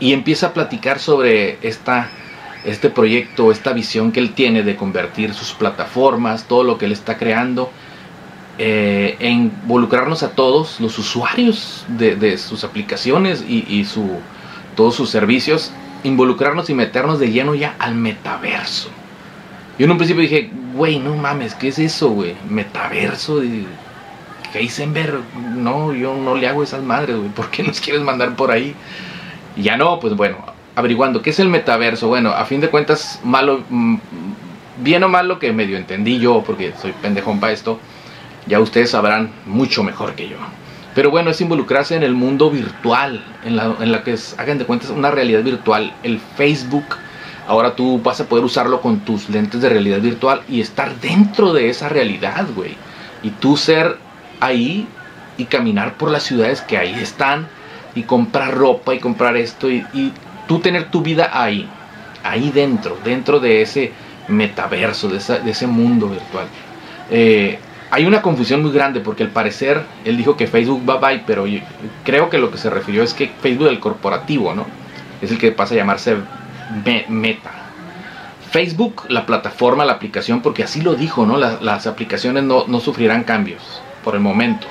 y 0.00 0.12
empieza 0.12 0.48
a 0.48 0.52
platicar 0.52 0.98
sobre 0.98 1.58
esta 1.62 2.10
este 2.64 2.90
proyecto, 2.90 3.50
esta 3.50 3.72
visión 3.72 4.12
que 4.12 4.20
él 4.20 4.32
tiene 4.32 4.62
de 4.62 4.76
convertir 4.76 5.34
sus 5.34 5.52
plataformas, 5.52 6.44
todo 6.44 6.64
lo 6.64 6.78
que 6.78 6.86
él 6.86 6.92
está 6.92 7.16
creando, 7.16 7.70
en 8.58 9.52
involucrarnos 9.62 10.22
a 10.22 10.32
todos 10.32 10.80
los 10.80 10.98
usuarios 10.98 11.86
de, 11.88 12.36
sus 12.36 12.62
aplicaciones 12.62 13.42
y, 13.48 13.84
su, 13.84 14.18
todos 14.76 14.94
sus 14.94 15.08
servicios, 15.08 15.72
involucrarnos 16.04 16.68
y 16.68 16.74
meternos 16.74 17.18
de 17.18 17.30
lleno 17.30 17.54
ya 17.54 17.74
al 17.78 17.94
metaverso. 17.94 18.90
Yo 19.78 19.86
en 19.86 19.92
un 19.92 19.96
principio 19.96 20.22
dije, 20.22 20.50
güey, 20.74 20.98
no 20.98 21.16
mames, 21.16 21.54
¿qué 21.54 21.68
es 21.68 21.78
eso, 21.78 22.10
güey? 22.10 22.34
Metaverso. 22.48 23.40
De... 23.40 23.64
Heisenberg, 24.52 25.20
no, 25.54 25.94
yo 25.94 26.14
no 26.14 26.34
le 26.34 26.48
hago 26.48 26.62
esas 26.62 26.82
madres, 26.82 27.16
güey. 27.16 27.28
¿Por 27.30 27.50
qué 27.50 27.62
nos 27.62 27.80
quieres 27.80 28.02
mandar 28.02 28.36
por 28.36 28.50
ahí? 28.50 28.74
Y 29.56 29.62
ya 29.62 29.76
no, 29.76 29.98
pues 30.00 30.14
bueno, 30.14 30.36
averiguando 30.76 31.22
qué 31.22 31.30
es 31.30 31.38
el 31.38 31.48
metaverso. 31.48 32.08
Bueno, 32.08 32.30
a 32.30 32.44
fin 32.44 32.60
de 32.60 32.70
cuentas, 32.70 33.20
malo, 33.24 33.62
mm, 33.68 33.96
bien 34.82 35.02
o 35.04 35.08
malo 35.08 35.38
que 35.38 35.52
medio 35.52 35.76
entendí 35.76 36.18
yo, 36.18 36.42
porque 36.44 36.72
soy 36.80 36.92
pendejón 36.92 37.40
para 37.40 37.52
esto, 37.52 37.78
ya 38.46 38.60
ustedes 38.60 38.90
sabrán 38.90 39.30
mucho 39.46 39.82
mejor 39.82 40.14
que 40.14 40.28
yo. 40.28 40.36
Pero 40.94 41.10
bueno, 41.10 41.30
es 41.30 41.40
involucrarse 41.40 41.94
en 41.94 42.02
el 42.02 42.14
mundo 42.14 42.50
virtual, 42.50 43.24
en 43.44 43.56
la, 43.56 43.76
en 43.80 43.92
la 43.92 44.02
que 44.02 44.12
es, 44.12 44.34
hagan 44.38 44.58
de 44.58 44.64
cuentas 44.64 44.90
una 44.90 45.10
realidad 45.10 45.42
virtual. 45.42 45.92
El 46.02 46.18
Facebook, 46.36 46.84
ahora 47.46 47.76
tú 47.76 48.00
vas 48.02 48.20
a 48.20 48.24
poder 48.26 48.44
usarlo 48.44 48.80
con 48.80 49.00
tus 49.00 49.28
lentes 49.30 49.60
de 49.60 49.68
realidad 49.68 50.00
virtual 50.00 50.42
y 50.48 50.60
estar 50.60 50.94
dentro 51.00 51.52
de 51.52 51.68
esa 51.68 51.88
realidad, 51.88 52.46
güey. 52.56 52.74
Y 53.22 53.30
tú 53.30 53.56
ser 53.56 53.98
ahí 54.40 54.88
y 55.36 55.44
caminar 55.44 55.94
por 55.94 56.10
las 56.10 56.24
ciudades 56.24 56.60
que 56.60 56.76
ahí 56.76 56.94
están 56.94 57.46
y 57.94 58.02
comprar 58.02 58.54
ropa 58.54 58.94
y 58.94 58.98
comprar 58.98 59.36
esto 59.36 59.70
y 59.70 60.12
tú 60.50 60.58
tener 60.58 60.90
tu 60.90 61.00
vida 61.00 61.30
ahí, 61.32 61.68
ahí 62.24 62.50
dentro, 62.50 62.98
dentro 63.04 63.38
de 63.38 63.62
ese 63.62 63.92
metaverso, 64.26 65.08
de, 65.08 65.18
ese 65.48 65.66
mundo 65.68 66.08
virtual. 66.08 66.46
Eh, 67.08 67.56
hay 67.92 68.04
una 68.04 68.20
confusión 68.20 68.60
muy 68.60 68.72
grande 68.72 68.98
porque 68.98 69.22
al 69.22 69.28
parecer 69.28 69.80
él 70.04 70.16
dijo 70.16 70.36
que 70.36 70.48
Facebook 70.48 70.82
va 70.90 70.96
bye, 70.96 71.22
pero 71.24 71.44
creo 72.02 72.28
que 72.28 72.38
lo 72.38 72.50
que 72.50 72.58
se 72.58 72.68
refirió 72.68 73.04
es 73.04 73.14
que 73.14 73.30
Facebook 73.40 73.68
del 73.68 73.78
corporativo, 73.78 74.52
¿no? 74.52 74.66
Es 75.22 75.30
el 75.30 75.38
que 75.38 75.52
pasa 75.52 75.74
a 75.74 75.76
llamarse 75.76 76.16
Meta. 77.08 77.52
Facebook, 78.50 79.04
la 79.08 79.26
plataforma, 79.26 79.84
la 79.84 79.92
aplicación, 79.92 80.42
porque 80.42 80.64
así 80.64 80.80
lo 80.80 80.96
dijo, 80.96 81.26
¿no? 81.26 81.38
las 81.38 81.86
aplicaciones 81.86 82.42
no, 82.42 82.64
no 82.66 82.80
sufrirán 82.80 83.22
cambios 83.22 83.80
por 84.02 84.16
el 84.16 84.20
momento. 84.20 84.66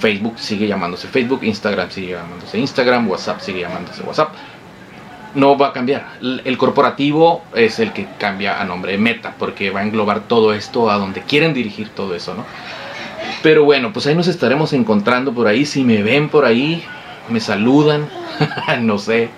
Facebook 0.00 0.40
sigue 0.40 0.66
llamándose 0.66 1.06
Facebook, 1.06 1.44
Instagram 1.44 1.90
sigue 1.92 2.14
llamándose 2.14 2.58
Instagram, 2.58 3.08
WhatsApp 3.08 3.40
sigue 3.40 3.60
llamándose 3.60 4.02
WhatsApp 4.02 4.34
no 5.34 5.56
va 5.56 5.68
a 5.68 5.72
cambiar. 5.72 6.06
El 6.20 6.58
corporativo 6.58 7.42
es 7.54 7.78
el 7.78 7.92
que 7.92 8.06
cambia 8.18 8.60
a 8.60 8.64
nombre 8.64 8.92
de 8.92 8.98
Meta, 8.98 9.34
porque 9.38 9.70
va 9.70 9.80
a 9.80 9.82
englobar 9.84 10.20
todo 10.20 10.52
esto 10.52 10.90
a 10.90 10.98
donde 10.98 11.22
quieren 11.22 11.54
dirigir 11.54 11.88
todo 11.90 12.14
eso, 12.14 12.34
¿no? 12.34 12.44
Pero 13.42 13.64
bueno, 13.64 13.92
pues 13.92 14.06
ahí 14.06 14.14
nos 14.14 14.28
estaremos 14.28 14.72
encontrando 14.72 15.32
por 15.32 15.46
ahí. 15.46 15.64
Si 15.64 15.84
me 15.84 16.02
ven 16.02 16.28
por 16.28 16.44
ahí, 16.44 16.84
me 17.28 17.40
saludan, 17.40 18.08
no 18.80 18.98
sé. 18.98 19.30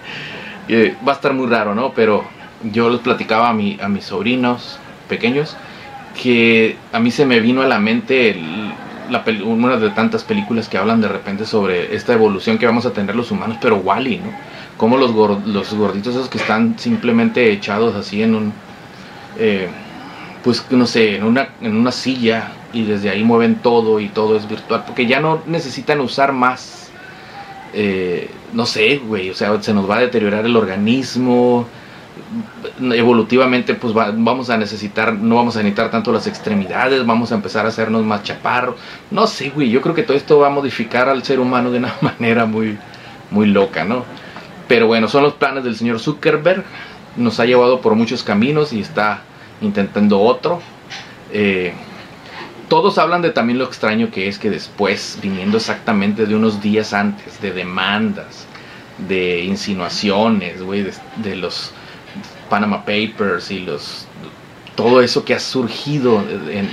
Eh, 0.68 0.96
va 1.06 1.12
a 1.12 1.14
estar 1.16 1.34
muy 1.34 1.46
raro, 1.46 1.74
¿no? 1.74 1.92
Pero 1.92 2.24
yo 2.62 2.90
les 2.90 3.00
platicaba 3.00 3.48
a, 3.48 3.52
mi, 3.52 3.78
a 3.80 3.88
mis 3.88 4.04
sobrinos 4.04 4.78
pequeños 5.08 5.56
que 6.20 6.76
a 6.92 7.00
mí 7.00 7.10
se 7.10 7.26
me 7.26 7.40
vino 7.40 7.62
a 7.62 7.66
la 7.66 7.78
mente 7.78 8.36
una 9.44 9.76
de 9.76 9.90
tantas 9.90 10.24
películas 10.24 10.68
que 10.68 10.78
hablan 10.78 11.00
de 11.00 11.08
repente 11.08 11.44
sobre 11.44 11.94
esta 11.94 12.12
evolución 12.12 12.58
que 12.58 12.66
vamos 12.66 12.86
a 12.86 12.92
tener 12.92 13.14
los 13.14 13.30
humanos, 13.30 13.58
pero 13.60 13.76
Wally, 13.76 14.18
¿no? 14.18 14.32
Como 14.82 14.96
los, 14.96 15.12
los 15.46 15.74
gorditos 15.74 16.16
esos 16.16 16.28
que 16.28 16.38
están 16.38 16.76
simplemente 16.76 17.52
echados 17.52 17.94
así 17.94 18.20
en 18.20 18.34
un, 18.34 18.52
eh, 19.38 19.68
pues 20.42 20.66
no 20.70 20.88
sé, 20.88 21.14
en 21.14 21.22
una, 21.22 21.50
en 21.60 21.76
una 21.76 21.92
silla 21.92 22.50
y 22.72 22.82
desde 22.82 23.08
ahí 23.08 23.22
mueven 23.22 23.62
todo 23.62 24.00
y 24.00 24.08
todo 24.08 24.36
es 24.36 24.48
virtual, 24.48 24.82
porque 24.84 25.06
ya 25.06 25.20
no 25.20 25.40
necesitan 25.46 26.00
usar 26.00 26.32
más, 26.32 26.90
eh, 27.72 28.28
no 28.54 28.66
sé, 28.66 28.96
güey, 28.96 29.30
o 29.30 29.34
sea, 29.34 29.62
se 29.62 29.72
nos 29.72 29.88
va 29.88 29.98
a 29.98 30.00
deteriorar 30.00 30.44
el 30.46 30.56
organismo, 30.56 31.64
evolutivamente 32.80 33.74
pues 33.74 33.94
vamos 33.94 34.50
a 34.50 34.56
necesitar, 34.56 35.14
no 35.14 35.36
vamos 35.36 35.54
a 35.54 35.60
necesitar 35.60 35.92
tanto 35.92 36.10
las 36.10 36.26
extremidades, 36.26 37.06
vamos 37.06 37.30
a 37.30 37.36
empezar 37.36 37.66
a 37.66 37.68
hacernos 37.68 38.04
más 38.04 38.24
chaparro, 38.24 38.76
no 39.12 39.28
sé, 39.28 39.50
güey, 39.50 39.70
yo 39.70 39.80
creo 39.80 39.94
que 39.94 40.02
todo 40.02 40.16
esto 40.16 40.40
va 40.40 40.48
a 40.48 40.50
modificar 40.50 41.08
al 41.08 41.22
ser 41.22 41.38
humano 41.38 41.70
de 41.70 41.78
una 41.78 41.94
manera 42.00 42.46
muy, 42.46 42.76
muy 43.30 43.46
loca, 43.46 43.84
¿no? 43.84 44.04
Pero 44.68 44.86
bueno, 44.86 45.08
son 45.08 45.22
los 45.22 45.34
planes 45.34 45.64
del 45.64 45.76
señor 45.76 46.00
Zuckerberg. 46.00 46.64
Nos 47.16 47.40
ha 47.40 47.44
llevado 47.44 47.80
por 47.80 47.94
muchos 47.94 48.22
caminos 48.22 48.72
y 48.72 48.80
está 48.80 49.22
intentando 49.60 50.20
otro. 50.20 50.60
Eh, 51.32 51.72
todos 52.68 52.96
hablan 52.98 53.22
de 53.22 53.30
también 53.30 53.58
lo 53.58 53.64
extraño 53.64 54.10
que 54.10 54.28
es 54.28 54.38
que 54.38 54.48
después, 54.48 55.18
viniendo 55.20 55.58
exactamente 55.58 56.26
de 56.26 56.34
unos 56.34 56.62
días 56.62 56.94
antes, 56.94 57.40
de 57.40 57.52
demandas, 57.52 58.46
de 59.08 59.40
insinuaciones, 59.44 60.62
güey, 60.62 60.86
de, 61.16 61.36
los 61.36 61.72
Panama 62.48 62.84
Papers 62.84 63.50
y 63.50 63.60
los 63.60 64.06
todo 64.74 65.02
eso 65.02 65.22
que 65.22 65.34
ha 65.34 65.38
surgido 65.38 66.24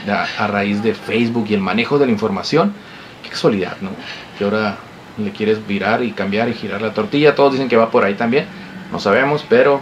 a, 0.07 0.43
a, 0.43 0.47
raíz 0.47 0.81
de 0.81 0.93
Facebook 0.93 1.47
y 1.49 1.53
el 1.53 1.59
manejo 1.59 1.99
de 1.99 2.05
la 2.05 2.13
información, 2.13 2.73
qué 3.21 3.29
casualidad, 3.29 3.75
¿no? 3.81 3.89
Que 4.37 4.45
ahora 4.45 4.77
le 5.19 5.31
quieres 5.31 5.65
virar 5.65 6.03
y 6.03 6.11
cambiar 6.11 6.49
y 6.49 6.53
girar 6.53 6.81
la 6.81 6.93
tortilla. 6.93 7.35
Todos 7.35 7.53
dicen 7.53 7.69
que 7.69 7.77
va 7.77 7.91
por 7.91 8.03
ahí 8.03 8.15
también. 8.15 8.45
No 8.91 8.99
sabemos, 8.99 9.45
pero 9.47 9.81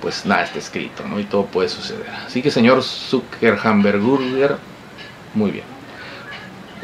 pues 0.00 0.24
nada 0.26 0.44
está 0.44 0.58
escrito, 0.58 1.04
¿no? 1.06 1.18
Y 1.18 1.24
todo 1.24 1.46
puede 1.46 1.68
suceder. 1.68 2.08
Así 2.26 2.42
que 2.42 2.50
señor 2.50 2.82
Zuckerhamburger, 2.82 4.56
muy 5.34 5.50
bien. 5.50 5.64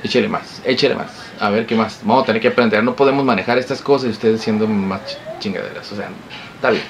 Échele 0.02 0.28
más, 0.28 0.60
échele 0.64 0.94
más. 0.94 1.24
A 1.40 1.50
ver 1.50 1.66
qué 1.66 1.74
más. 1.74 2.00
Vamos 2.02 2.24
a 2.24 2.26
tener 2.26 2.42
que 2.42 2.48
aprender. 2.48 2.84
No 2.84 2.94
podemos 2.94 3.24
manejar 3.24 3.58
estas 3.58 3.80
cosas 3.80 4.08
y 4.08 4.10
ustedes 4.10 4.40
siendo 4.40 4.66
más 4.66 5.00
chingaderas. 5.38 5.90
O 5.92 5.96
sea, 5.96 6.08
está 6.54 6.70
bien. 6.70 6.84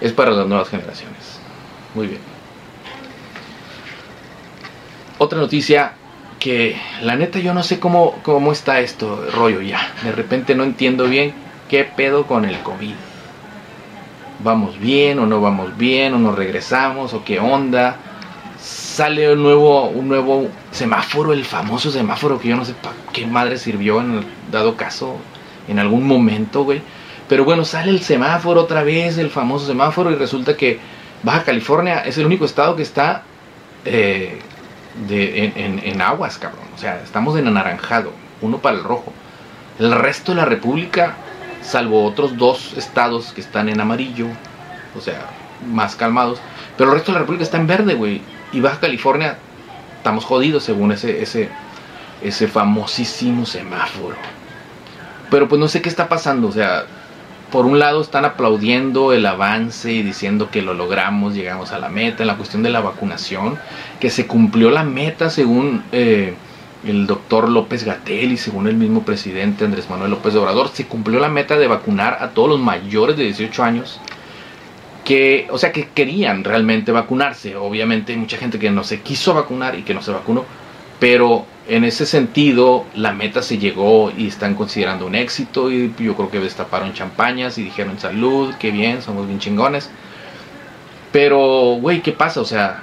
Es 0.00 0.12
para 0.12 0.30
las 0.30 0.46
nuevas 0.46 0.68
generaciones. 0.68 1.38
Muy 1.94 2.06
bien. 2.06 2.20
Otra 5.18 5.38
noticia 5.38 5.92
que 6.44 6.76
la 7.00 7.16
neta 7.16 7.38
yo 7.38 7.54
no 7.54 7.62
sé 7.62 7.80
cómo, 7.80 8.18
cómo 8.22 8.52
está 8.52 8.80
esto 8.80 9.30
rollo 9.32 9.62
ya. 9.62 9.94
De 10.02 10.12
repente 10.12 10.54
no 10.54 10.62
entiendo 10.62 11.04
bien 11.04 11.32
qué 11.70 11.84
pedo 11.84 12.26
con 12.26 12.44
el 12.44 12.58
COVID. 12.58 12.92
¿Vamos 14.40 14.78
bien 14.78 15.18
o 15.20 15.24
no 15.24 15.40
vamos 15.40 15.74
bien? 15.78 16.12
¿O 16.12 16.18
nos 16.18 16.36
regresamos? 16.36 17.14
¿O 17.14 17.24
qué 17.24 17.40
onda? 17.40 17.96
Sale 18.60 19.32
un 19.32 19.42
nuevo, 19.42 19.88
un 19.88 20.06
nuevo 20.06 20.48
semáforo, 20.70 21.32
el 21.32 21.46
famoso 21.46 21.90
semáforo 21.90 22.38
que 22.38 22.48
yo 22.48 22.56
no 22.56 22.66
sé 22.66 22.74
para 22.74 22.94
qué 23.10 23.26
madre 23.26 23.56
sirvió 23.56 24.02
en 24.02 24.22
dado 24.52 24.76
caso, 24.76 25.16
en 25.66 25.78
algún 25.78 26.06
momento, 26.06 26.64
güey. 26.64 26.82
Pero 27.26 27.46
bueno, 27.46 27.64
sale 27.64 27.90
el 27.90 28.00
semáforo 28.00 28.60
otra 28.60 28.82
vez, 28.82 29.16
el 29.16 29.30
famoso 29.30 29.66
semáforo, 29.66 30.10
y 30.10 30.16
resulta 30.16 30.58
que 30.58 30.78
Baja 31.22 31.44
California 31.44 32.00
es 32.00 32.18
el 32.18 32.26
único 32.26 32.44
estado 32.44 32.76
que 32.76 32.82
está 32.82 33.22
eh, 33.86 34.40
en, 35.08 36.00
aguas, 36.00 36.38
cabrón. 36.38 36.66
O 36.74 36.78
sea, 36.78 37.00
estamos 37.02 37.38
en 37.38 37.48
anaranjado, 37.48 38.12
uno 38.40 38.58
para 38.58 38.76
el 38.76 38.84
rojo. 38.84 39.12
El 39.78 39.92
resto 39.92 40.32
de 40.32 40.36
la 40.36 40.44
República, 40.44 41.14
salvo 41.62 42.04
otros 42.04 42.36
dos 42.36 42.74
estados 42.76 43.32
que 43.32 43.40
están 43.40 43.68
en 43.68 43.80
amarillo, 43.80 44.26
o 44.96 45.00
sea, 45.00 45.26
más 45.66 45.96
calmados, 45.96 46.38
pero 46.76 46.90
el 46.90 46.96
resto 46.96 47.12
de 47.12 47.14
la 47.14 47.20
República 47.20 47.44
está 47.44 47.56
en 47.56 47.66
verde, 47.66 47.94
güey. 47.94 48.22
Y 48.52 48.60
Baja 48.60 48.80
California, 48.80 49.38
estamos 49.96 50.24
jodidos 50.24 50.64
según 50.64 50.92
ese, 50.92 51.22
ese, 51.22 51.48
ese 52.22 52.46
famosísimo 52.46 53.46
semáforo. 53.46 54.16
Pero 55.30 55.48
pues 55.48 55.58
no 55.58 55.66
sé 55.68 55.82
qué 55.82 55.88
está 55.88 56.08
pasando, 56.08 56.48
o 56.48 56.52
sea, 56.52 56.84
por 57.54 57.66
un 57.66 57.78
lado 57.78 58.00
están 58.00 58.24
aplaudiendo 58.24 59.12
el 59.12 59.24
avance 59.24 59.92
y 59.92 60.02
diciendo 60.02 60.50
que 60.50 60.60
lo 60.60 60.74
logramos, 60.74 61.36
llegamos 61.36 61.70
a 61.70 61.78
la 61.78 61.88
meta 61.88 62.24
en 62.24 62.26
la 62.26 62.36
cuestión 62.36 62.64
de 62.64 62.70
la 62.70 62.80
vacunación, 62.80 63.60
que 64.00 64.10
se 64.10 64.26
cumplió 64.26 64.72
la 64.72 64.82
meta 64.82 65.30
según 65.30 65.84
eh, 65.92 66.34
el 66.84 67.06
doctor 67.06 67.48
López 67.48 67.84
Gatel 67.84 68.32
y 68.32 68.38
según 68.38 68.66
el 68.66 68.74
mismo 68.74 69.04
presidente 69.04 69.64
Andrés 69.64 69.88
Manuel 69.88 70.10
López 70.10 70.34
Obrador, 70.34 70.70
se 70.74 70.86
cumplió 70.86 71.20
la 71.20 71.28
meta 71.28 71.56
de 71.56 71.68
vacunar 71.68 72.18
a 72.20 72.30
todos 72.30 72.48
los 72.48 72.58
mayores 72.58 73.16
de 73.16 73.22
18 73.22 73.62
años 73.62 74.00
que, 75.04 75.46
o 75.52 75.56
sea, 75.56 75.70
que 75.70 75.90
querían 75.94 76.42
realmente 76.42 76.90
vacunarse. 76.90 77.54
Obviamente 77.54 78.14
hay 78.14 78.18
mucha 78.18 78.36
gente 78.36 78.58
que 78.58 78.72
no 78.72 78.82
se 78.82 79.02
quiso 79.02 79.32
vacunar 79.32 79.78
y 79.78 79.82
que 79.82 79.94
no 79.94 80.02
se 80.02 80.10
vacunó, 80.10 80.44
pero 81.04 81.44
en 81.68 81.84
ese 81.84 82.06
sentido, 82.06 82.86
la 82.94 83.12
meta 83.12 83.42
se 83.42 83.58
llegó 83.58 84.10
y 84.16 84.26
están 84.26 84.54
considerando 84.54 85.04
un 85.04 85.14
éxito. 85.14 85.70
Y 85.70 85.92
yo 85.98 86.16
creo 86.16 86.30
que 86.30 86.40
destaparon 86.40 86.94
champañas 86.94 87.58
y 87.58 87.62
dijeron 87.62 87.98
salud, 87.98 88.54
qué 88.58 88.70
bien, 88.70 89.02
somos 89.02 89.26
bien 89.26 89.38
chingones. 89.38 89.90
Pero, 91.12 91.76
güey, 91.78 92.00
¿qué 92.00 92.12
pasa? 92.12 92.40
O 92.40 92.46
sea, 92.46 92.80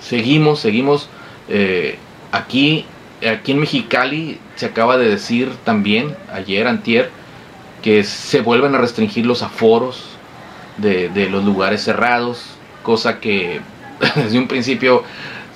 seguimos, 0.00 0.60
seguimos. 0.60 1.08
Eh, 1.48 1.98
aquí, 2.30 2.86
aquí 3.28 3.50
en 3.50 3.58
Mexicali 3.58 4.38
se 4.54 4.66
acaba 4.66 4.96
de 4.96 5.08
decir 5.08 5.50
también, 5.64 6.14
ayer, 6.32 6.68
antier, 6.68 7.10
que 7.82 8.04
se 8.04 8.42
vuelven 8.42 8.76
a 8.76 8.78
restringir 8.78 9.26
los 9.26 9.42
aforos 9.42 10.04
de, 10.76 11.08
de 11.08 11.28
los 11.28 11.44
lugares 11.44 11.82
cerrados. 11.82 12.44
Cosa 12.84 13.18
que 13.18 13.60
desde 14.14 14.38
un 14.38 14.46
principio 14.46 15.02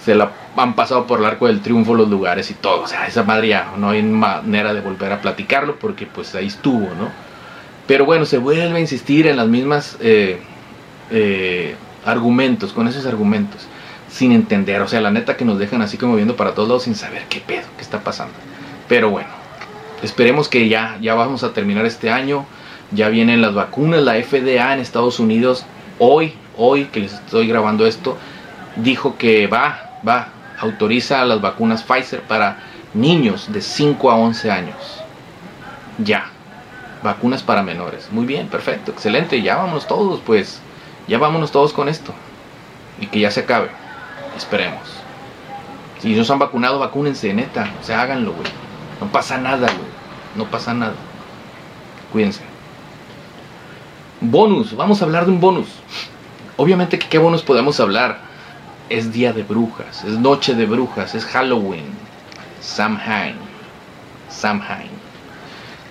se 0.05 0.17
la 0.17 0.42
han 0.57 0.75
pasado 0.75 1.07
por 1.07 1.21
el 1.21 1.25
arco 1.25 1.47
del 1.47 1.61
triunfo 1.61 1.95
los 1.95 2.09
lugares 2.09 2.51
y 2.51 2.55
todo. 2.55 2.83
O 2.83 2.87
sea, 2.87 3.07
esa 3.07 3.23
madre 3.23 3.49
ya 3.49 3.73
no 3.77 3.91
hay 3.91 4.03
manera 4.03 4.75
de 4.75 4.81
volver 4.81 5.13
a 5.13 5.21
platicarlo 5.21 5.77
porque 5.79 6.07
pues 6.07 6.35
ahí 6.35 6.47
estuvo, 6.47 6.89
¿no? 6.95 7.11
Pero 7.87 8.05
bueno, 8.05 8.25
se 8.25 8.39
vuelve 8.39 8.77
a 8.77 8.81
insistir 8.81 9.27
en 9.27 9.37
las 9.37 9.49
mismas 9.49 9.97
eh, 10.01 10.41
eh, 11.11 11.75
argumentos, 12.05 12.73
con 12.73 12.87
esos 12.89 13.07
argumentos, 13.07 13.67
sin 14.09 14.33
entender. 14.33 14.81
O 14.83 14.89
sea, 14.89 15.01
la 15.01 15.11
neta 15.11 15.37
que 15.37 15.45
nos 15.45 15.59
dejan 15.59 15.83
así 15.83 15.97
como 15.97 16.17
viendo 16.17 16.37
para 16.37 16.55
todos 16.55 16.69
lados 16.69 16.83
sin 16.85 16.95
saber 16.95 17.25
qué 17.29 17.41
pedo, 17.41 17.67
qué 17.77 17.83
está 17.83 18.01
pasando. 18.01 18.35
Pero 18.89 19.11
bueno, 19.11 19.29
esperemos 20.03 20.49
que 20.49 20.69
ya, 20.69 20.99
ya 21.01 21.15
vamos 21.15 21.45
a 21.45 21.53
terminar 21.53 21.87
este 21.87 22.11
año. 22.11 22.47
Ya 22.93 23.09
vienen 23.09 23.41
las 23.41 23.55
vacunas, 23.55 24.03
la 24.03 24.15
FDA 24.23 24.75
en 24.75 24.81
Estados 24.81 25.19
Unidos, 25.19 25.65
hoy, 25.99 26.35
hoy 26.59 26.85
que 26.87 27.01
les 27.01 27.15
estoy 27.15 27.49
grabando 27.49 27.87
esto, 27.87 28.19
dijo 28.77 29.17
que 29.17 29.47
va, 29.47 29.99
va, 30.07 30.29
autoriza 30.63 31.25
las 31.25 31.41
vacunas 31.41 31.83
Pfizer 31.83 32.23
para 32.23 32.59
niños 32.95 33.53
de 33.53 33.61
5 33.61 34.11
a 34.11 34.17
11 34.17 34.51
años. 34.51 34.77
Ya. 35.99 36.27
Vacunas 37.03 37.43
para 37.43 37.65
menores. 37.65 38.09
Muy 38.13 38.27
bien, 38.27 38.47
perfecto, 38.47 38.93
excelente. 38.93 39.43
Ya 39.43 39.57
vámonos 39.57 39.89
todos, 39.89 40.21
pues. 40.21 40.61
Ya 41.09 41.19
vámonos 41.19 41.51
todos 41.51 41.73
con 41.73 41.89
esto. 41.89 42.13
Y 43.01 43.09
que 43.09 43.19
ya 43.19 43.31
se 43.33 43.41
acabe. 43.41 43.71
Esperemos. 44.37 44.83
Si 46.01 46.15
no 46.15 46.25
se 46.25 46.33
han 46.33 46.39
vacunado, 46.39 46.79
vacúnense, 46.79 47.35
neta. 47.35 47.69
O 47.81 47.85
sea, 47.85 48.03
háganlo, 48.03 48.33
güey. 48.33 48.49
No 49.01 49.09
pasa 49.09 49.39
nada, 49.39 49.67
güey. 49.67 49.91
No 50.37 50.45
pasa 50.45 50.73
nada. 50.75 50.95
Cuídense. 52.13 52.43
Bonus. 54.21 54.77
Vamos 54.77 55.03
a 55.03 55.05
hablar 55.05 55.27
de 55.27 55.33
un 55.33 55.41
bonus. 55.41 55.69
Obviamente 56.57 56.99
qué 56.99 57.19
bonus 57.19 57.43
podemos 57.43 57.81
hablar 57.81 58.32
es 58.89 59.13
día 59.13 59.33
de 59.33 59.43
brujas, 59.43 60.05
es 60.05 60.19
noche 60.19 60.55
de 60.55 60.67
brujas, 60.67 61.15
es 61.15 61.25
Halloween. 61.25 61.85
Samhain. 62.61 63.35
Samhain. 64.29 64.91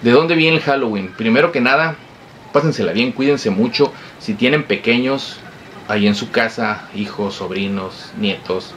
¿De 0.01 0.12
dónde 0.12 0.36
viene 0.36 0.58
el 0.58 0.63
Halloween? 0.63 1.13
Primero 1.15 1.51
que 1.51 1.62
nada, 1.62 1.95
pásensela 2.54 2.91
bien, 2.93 3.12
cuídense 3.12 3.49
mucho. 3.49 3.93
Si 4.19 4.34
tienen 4.34 4.63
pequeños 4.63 5.38
ahí 5.88 6.08
en 6.08 6.15
su 6.15 6.32
casa, 6.32 6.88
hijos, 6.95 7.36
sobrinos, 7.36 8.12
nietos, 8.17 8.73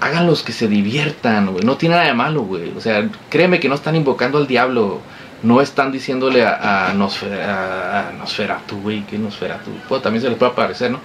háganlos 0.00 0.42
que 0.42 0.52
se 0.52 0.68
diviertan, 0.68 1.52
güey. 1.52 1.64
No 1.64 1.76
tiene 1.76 1.96
nada 1.96 2.06
de 2.06 2.14
malo, 2.14 2.42
güey. 2.42 2.72
O 2.76 2.80
sea, 2.80 3.06
créeme 3.28 3.60
que 3.60 3.68
no 3.68 3.74
están 3.74 3.96
invocando 3.96 4.38
al 4.38 4.46
diablo. 4.46 5.00
No 5.42 5.62
están 5.62 5.90
diciéndole 5.90 6.44
a, 6.44 6.90
a, 6.90 6.92
Nosferatu, 6.92 8.80
güey, 8.82 9.02
que 9.06 9.18
Nosferatu. 9.18 9.70
Pues, 9.88 10.02
también 10.02 10.22
se 10.22 10.28
les 10.28 10.38
puede 10.38 10.52
aparecer, 10.52 10.90
¿no? 10.90 11.00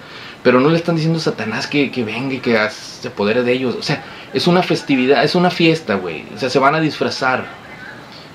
Pero 0.45 0.59
no 0.59 0.69
le 0.69 0.77
están 0.77 0.93
diciendo 0.93 1.17
a 1.17 1.23
Satanás 1.23 1.65
que, 1.65 1.89
venga 2.05 2.35
y 2.35 2.37
que 2.37 2.55
se 2.69 3.07
apodere 3.07 3.41
de 3.41 3.51
ellos. 3.51 3.75
O 3.79 3.81
sea, 3.81 4.03
es 4.31 4.45
una 4.45 4.61
festividad, 4.61 5.23
es 5.23 5.33
una 5.33 5.49
fiesta, 5.49 5.95
güey. 5.95 6.23
O 6.35 6.37
sea, 6.37 6.51
se 6.51 6.59
van 6.59 6.75
a 6.75 6.79
disfrazar. 6.79 7.45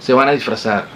Se 0.01 0.13
van 0.13 0.27
a 0.27 0.33
disfrazar. 0.33 0.87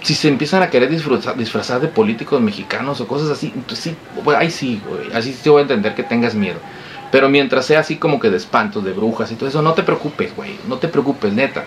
Si 0.00 0.14
se 0.14 0.28
empiezan 0.28 0.62
a 0.62 0.70
querer 0.70 0.88
disfrazar, 0.88 1.36
disfrazar 1.36 1.82
de 1.82 1.88
políticos 1.88 2.40
mexicanos 2.40 3.02
o 3.02 3.06
cosas 3.06 3.28
así, 3.28 3.52
entonces 3.54 3.94
sí, 3.94 3.96
ahí 4.34 4.50
sí, 4.50 4.80
güey. 4.88 5.12
Así 5.12 5.32
te 5.32 5.50
voy 5.50 5.58
a 5.58 5.62
entender 5.62 5.94
que 5.94 6.02
tengas 6.02 6.34
miedo. 6.34 6.58
Pero 7.10 7.28
mientras 7.28 7.66
sea 7.66 7.80
así 7.80 7.96
como 7.96 8.18
que 8.18 8.30
de 8.30 8.38
espantos, 8.38 8.82
de 8.82 8.94
brujas 8.94 9.30
y 9.32 9.34
todo 9.34 9.50
eso, 9.50 9.60
no 9.60 9.74
te 9.74 9.82
preocupes, 9.82 10.34
güey. 10.34 10.56
No 10.66 10.78
te 10.78 10.88
preocupes, 10.88 11.30
neta. 11.34 11.64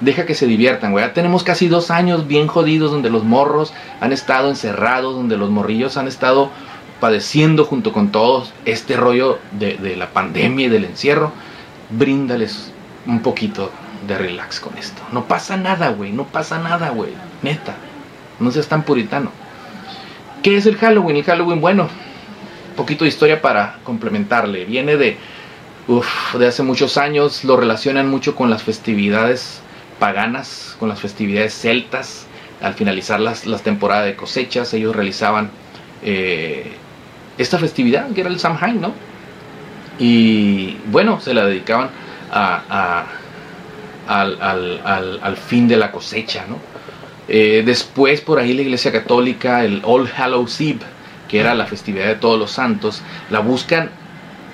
Deja 0.00 0.24
que 0.24 0.34
se 0.34 0.46
diviertan, 0.46 0.92
güey. 0.92 1.04
Ya 1.04 1.12
tenemos 1.12 1.42
casi 1.42 1.68
dos 1.68 1.90
años 1.90 2.26
bien 2.26 2.46
jodidos 2.46 2.90
donde 2.90 3.10
los 3.10 3.22
morros 3.22 3.74
han 4.00 4.14
estado 4.14 4.48
encerrados, 4.48 5.14
donde 5.14 5.36
los 5.36 5.50
morrillos 5.50 5.98
han 5.98 6.08
estado 6.08 6.50
padeciendo 7.00 7.64
junto 7.64 7.92
con 7.92 8.10
todos 8.10 8.52
este 8.64 8.96
rollo 8.96 9.38
de, 9.52 9.96
la 9.96 10.10
pandemia 10.10 10.66
y 10.66 10.68
del 10.68 10.84
encierro, 10.84 11.32
bríndales 11.90 12.72
un 13.06 13.20
poquito 13.20 13.70
de 14.06 14.18
relax 14.18 14.60
con 14.60 14.76
esto. 14.78 15.02
No 15.12 15.24
pasa 15.24 15.56
nada, 15.56 15.90
güey, 15.90 16.12
no 16.12 16.24
pasa 16.24 16.58
nada, 16.58 16.90
güey, 16.90 17.12
neta. 17.42 17.74
No 18.40 18.50
seas 18.50 18.68
tan 18.68 18.82
puritano. 18.82 19.30
¿Qué 20.42 20.56
es 20.56 20.66
el 20.66 20.76
Halloween? 20.76 21.16
El 21.16 21.24
Halloween, 21.24 21.60
bueno, 21.60 21.88
poquito 22.76 23.04
de 23.04 23.08
historia 23.08 23.42
para 23.42 23.78
complementarle. 23.82 24.64
Viene 24.64 24.96
de, 24.96 25.16
de 26.38 26.46
hace 26.46 26.62
muchos 26.62 26.96
años, 26.96 27.44
lo 27.44 27.56
relacionan 27.56 28.08
mucho 28.08 28.36
con 28.36 28.50
las 28.50 28.62
festividades 28.62 29.60
paganas, 29.98 30.76
con 30.78 30.88
las 30.88 31.00
festividades 31.00 31.54
celtas. 31.54 32.26
Al 32.60 32.74
finalizar 32.74 33.20
las, 33.20 33.46
las 33.46 33.62
temporadas 33.62 34.06
de 34.06 34.16
cosechas, 34.16 34.74
ellos 34.74 34.94
realizaban 34.94 35.50
eh, 36.02 36.72
esta 37.38 37.58
festividad, 37.58 38.10
que 38.10 38.20
era 38.20 38.30
el 38.30 38.38
Samhain, 38.38 38.80
¿no? 38.80 38.92
Y 39.98 40.76
bueno, 40.86 41.20
se 41.20 41.34
la 41.34 41.44
dedicaban 41.46 41.90
a, 42.30 43.06
al, 44.08 45.36
fin 45.36 45.68
de 45.68 45.76
la 45.76 45.90
cosecha, 45.90 46.44
¿no? 46.48 46.58
Eh, 47.28 47.62
después 47.64 48.20
por 48.20 48.38
ahí 48.38 48.54
la 48.54 48.62
Iglesia 48.62 48.90
Católica, 48.90 49.64
el 49.64 49.82
All 49.84 50.08
Hallows 50.16 50.60
Eve, 50.60 50.80
que 51.28 51.40
era 51.40 51.54
la 51.54 51.66
festividad 51.66 52.06
de 52.06 52.14
todos 52.14 52.38
los 52.38 52.50
santos, 52.50 53.02
la 53.30 53.40
buscan 53.40 53.90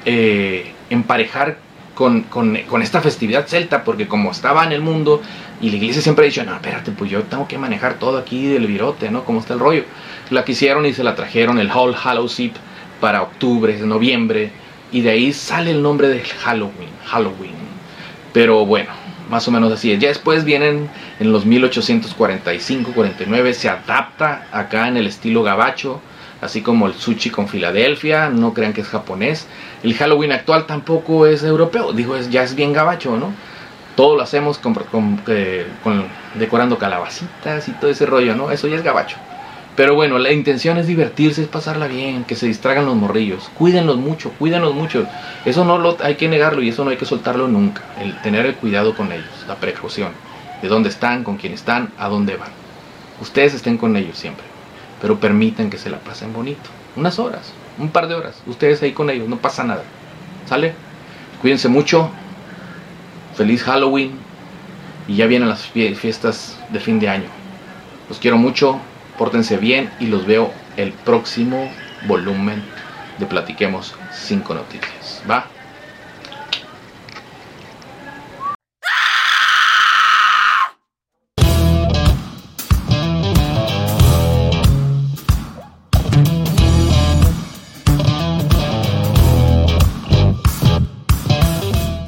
eh, 0.04 0.72
emparejar 0.90 1.58
con, 1.94 2.22
con, 2.22 2.82
esta 2.82 3.00
festividad 3.00 3.46
celta, 3.46 3.84
porque 3.84 4.08
como 4.08 4.32
estaba 4.32 4.64
en 4.64 4.72
el 4.72 4.80
mundo, 4.80 5.22
y 5.60 5.70
la 5.70 5.76
iglesia 5.76 6.02
siempre 6.02 6.24
ha 6.24 6.28
dicho, 6.28 6.42
no, 6.44 6.54
espérate, 6.54 6.90
pues 6.90 7.10
yo 7.10 7.22
tengo 7.22 7.46
que 7.46 7.56
manejar 7.56 7.94
todo 7.94 8.18
aquí 8.18 8.48
del 8.48 8.66
virote, 8.66 9.10
¿no? 9.10 9.24
¿Cómo 9.24 9.38
está 9.38 9.54
el 9.54 9.60
rollo? 9.60 9.84
La 10.30 10.44
quisieron 10.44 10.84
y 10.86 10.92
se 10.92 11.04
la 11.04 11.14
trajeron, 11.14 11.60
el 11.60 11.70
All 11.70 11.94
Hallows 11.94 12.40
Eve, 12.40 12.54
para 13.00 13.22
octubre, 13.22 13.76
noviembre, 13.80 14.52
y 14.92 15.00
de 15.00 15.10
ahí 15.10 15.32
sale 15.32 15.72
el 15.72 15.82
nombre 15.82 16.08
de 16.08 16.20
Halloween, 16.20 16.90
Halloween. 17.04 17.54
Pero 18.32 18.64
bueno, 18.66 18.90
más 19.30 19.48
o 19.48 19.50
menos 19.50 19.72
así 19.72 19.90
es. 19.92 19.98
Ya 19.98 20.08
después 20.08 20.44
vienen 20.44 20.88
en 21.18 21.32
los 21.32 21.46
1845-49, 21.46 23.52
se 23.52 23.68
adapta 23.68 24.46
acá 24.52 24.88
en 24.88 24.96
el 24.96 25.06
estilo 25.06 25.42
gabacho, 25.42 26.00
así 26.40 26.62
como 26.62 26.86
el 26.86 26.94
sushi 26.94 27.30
con 27.30 27.48
Filadelfia, 27.48 28.30
no 28.30 28.54
crean 28.54 28.72
que 28.72 28.82
es 28.82 28.88
japonés. 28.88 29.46
El 29.82 29.94
Halloween 29.94 30.32
actual 30.32 30.66
tampoco 30.66 31.26
es 31.26 31.42
europeo, 31.42 31.92
digo, 31.92 32.16
es, 32.16 32.30
ya 32.30 32.42
es 32.42 32.54
bien 32.54 32.72
gabacho, 32.72 33.16
¿no? 33.16 33.32
Todo 33.96 34.16
lo 34.16 34.22
hacemos 34.22 34.58
con, 34.58 34.76
eh, 35.28 35.66
con, 35.82 36.06
decorando 36.34 36.78
calabacitas 36.78 37.68
y 37.68 37.72
todo 37.72 37.90
ese 37.90 38.06
rollo, 38.06 38.34
¿no? 38.34 38.50
Eso 38.50 38.66
ya 38.66 38.76
es 38.76 38.82
gabacho. 38.82 39.16
Pero 39.76 39.96
bueno, 39.96 40.18
la 40.18 40.30
intención 40.30 40.78
es 40.78 40.86
divertirse, 40.86 41.42
es 41.42 41.48
pasarla 41.48 41.88
bien, 41.88 42.22
que 42.24 42.36
se 42.36 42.46
distraigan 42.46 42.86
los 42.86 42.94
morrillos. 42.94 43.50
Cuídenlos 43.58 43.96
mucho, 43.96 44.30
cuídenlos 44.38 44.72
mucho. 44.72 45.06
Eso 45.44 45.64
no 45.64 45.78
lo 45.78 45.96
hay 46.00 46.14
que 46.14 46.28
negarlo 46.28 46.62
y 46.62 46.68
eso 46.68 46.84
no 46.84 46.90
hay 46.90 46.96
que 46.96 47.04
soltarlo 47.04 47.48
nunca. 47.48 47.82
El 48.00 48.20
tener 48.22 48.46
el 48.46 48.54
cuidado 48.54 48.94
con 48.94 49.10
ellos, 49.10 49.26
la 49.48 49.56
precaución. 49.56 50.12
De 50.62 50.68
dónde 50.68 50.90
están, 50.90 51.24
con 51.24 51.38
quién 51.38 51.52
están, 51.52 51.90
a 51.98 52.08
dónde 52.08 52.36
van. 52.36 52.50
Ustedes 53.20 53.54
estén 53.54 53.76
con 53.76 53.96
ellos 53.96 54.16
siempre. 54.16 54.44
Pero 55.02 55.18
permitan 55.18 55.70
que 55.70 55.78
se 55.78 55.90
la 55.90 55.98
pasen 55.98 56.32
bonito. 56.32 56.70
Unas 56.94 57.18
horas, 57.18 57.52
un 57.76 57.88
par 57.88 58.06
de 58.06 58.14
horas. 58.14 58.40
Ustedes 58.46 58.80
ahí 58.82 58.92
con 58.92 59.10
ellos, 59.10 59.28
no 59.28 59.38
pasa 59.38 59.64
nada. 59.64 59.82
¿Sale? 60.46 60.72
Cuídense 61.42 61.68
mucho. 61.68 62.10
Feliz 63.34 63.64
Halloween. 63.64 64.12
Y 65.08 65.16
ya 65.16 65.26
vienen 65.26 65.48
las 65.48 65.62
fiestas 65.62 66.58
de 66.70 66.78
fin 66.78 67.00
de 67.00 67.08
año. 67.08 67.28
Los 68.08 68.20
quiero 68.20 68.36
mucho 68.36 68.80
pórtense 69.18 69.56
bien 69.56 69.90
y 70.00 70.06
los 70.06 70.26
veo 70.26 70.52
el 70.76 70.92
próximo 70.92 71.70
volumen 72.06 72.62
de 73.18 73.26
Platiquemos 73.26 73.94
5 74.12 74.54
Noticias. 74.54 75.22
¿Va? 75.30 75.46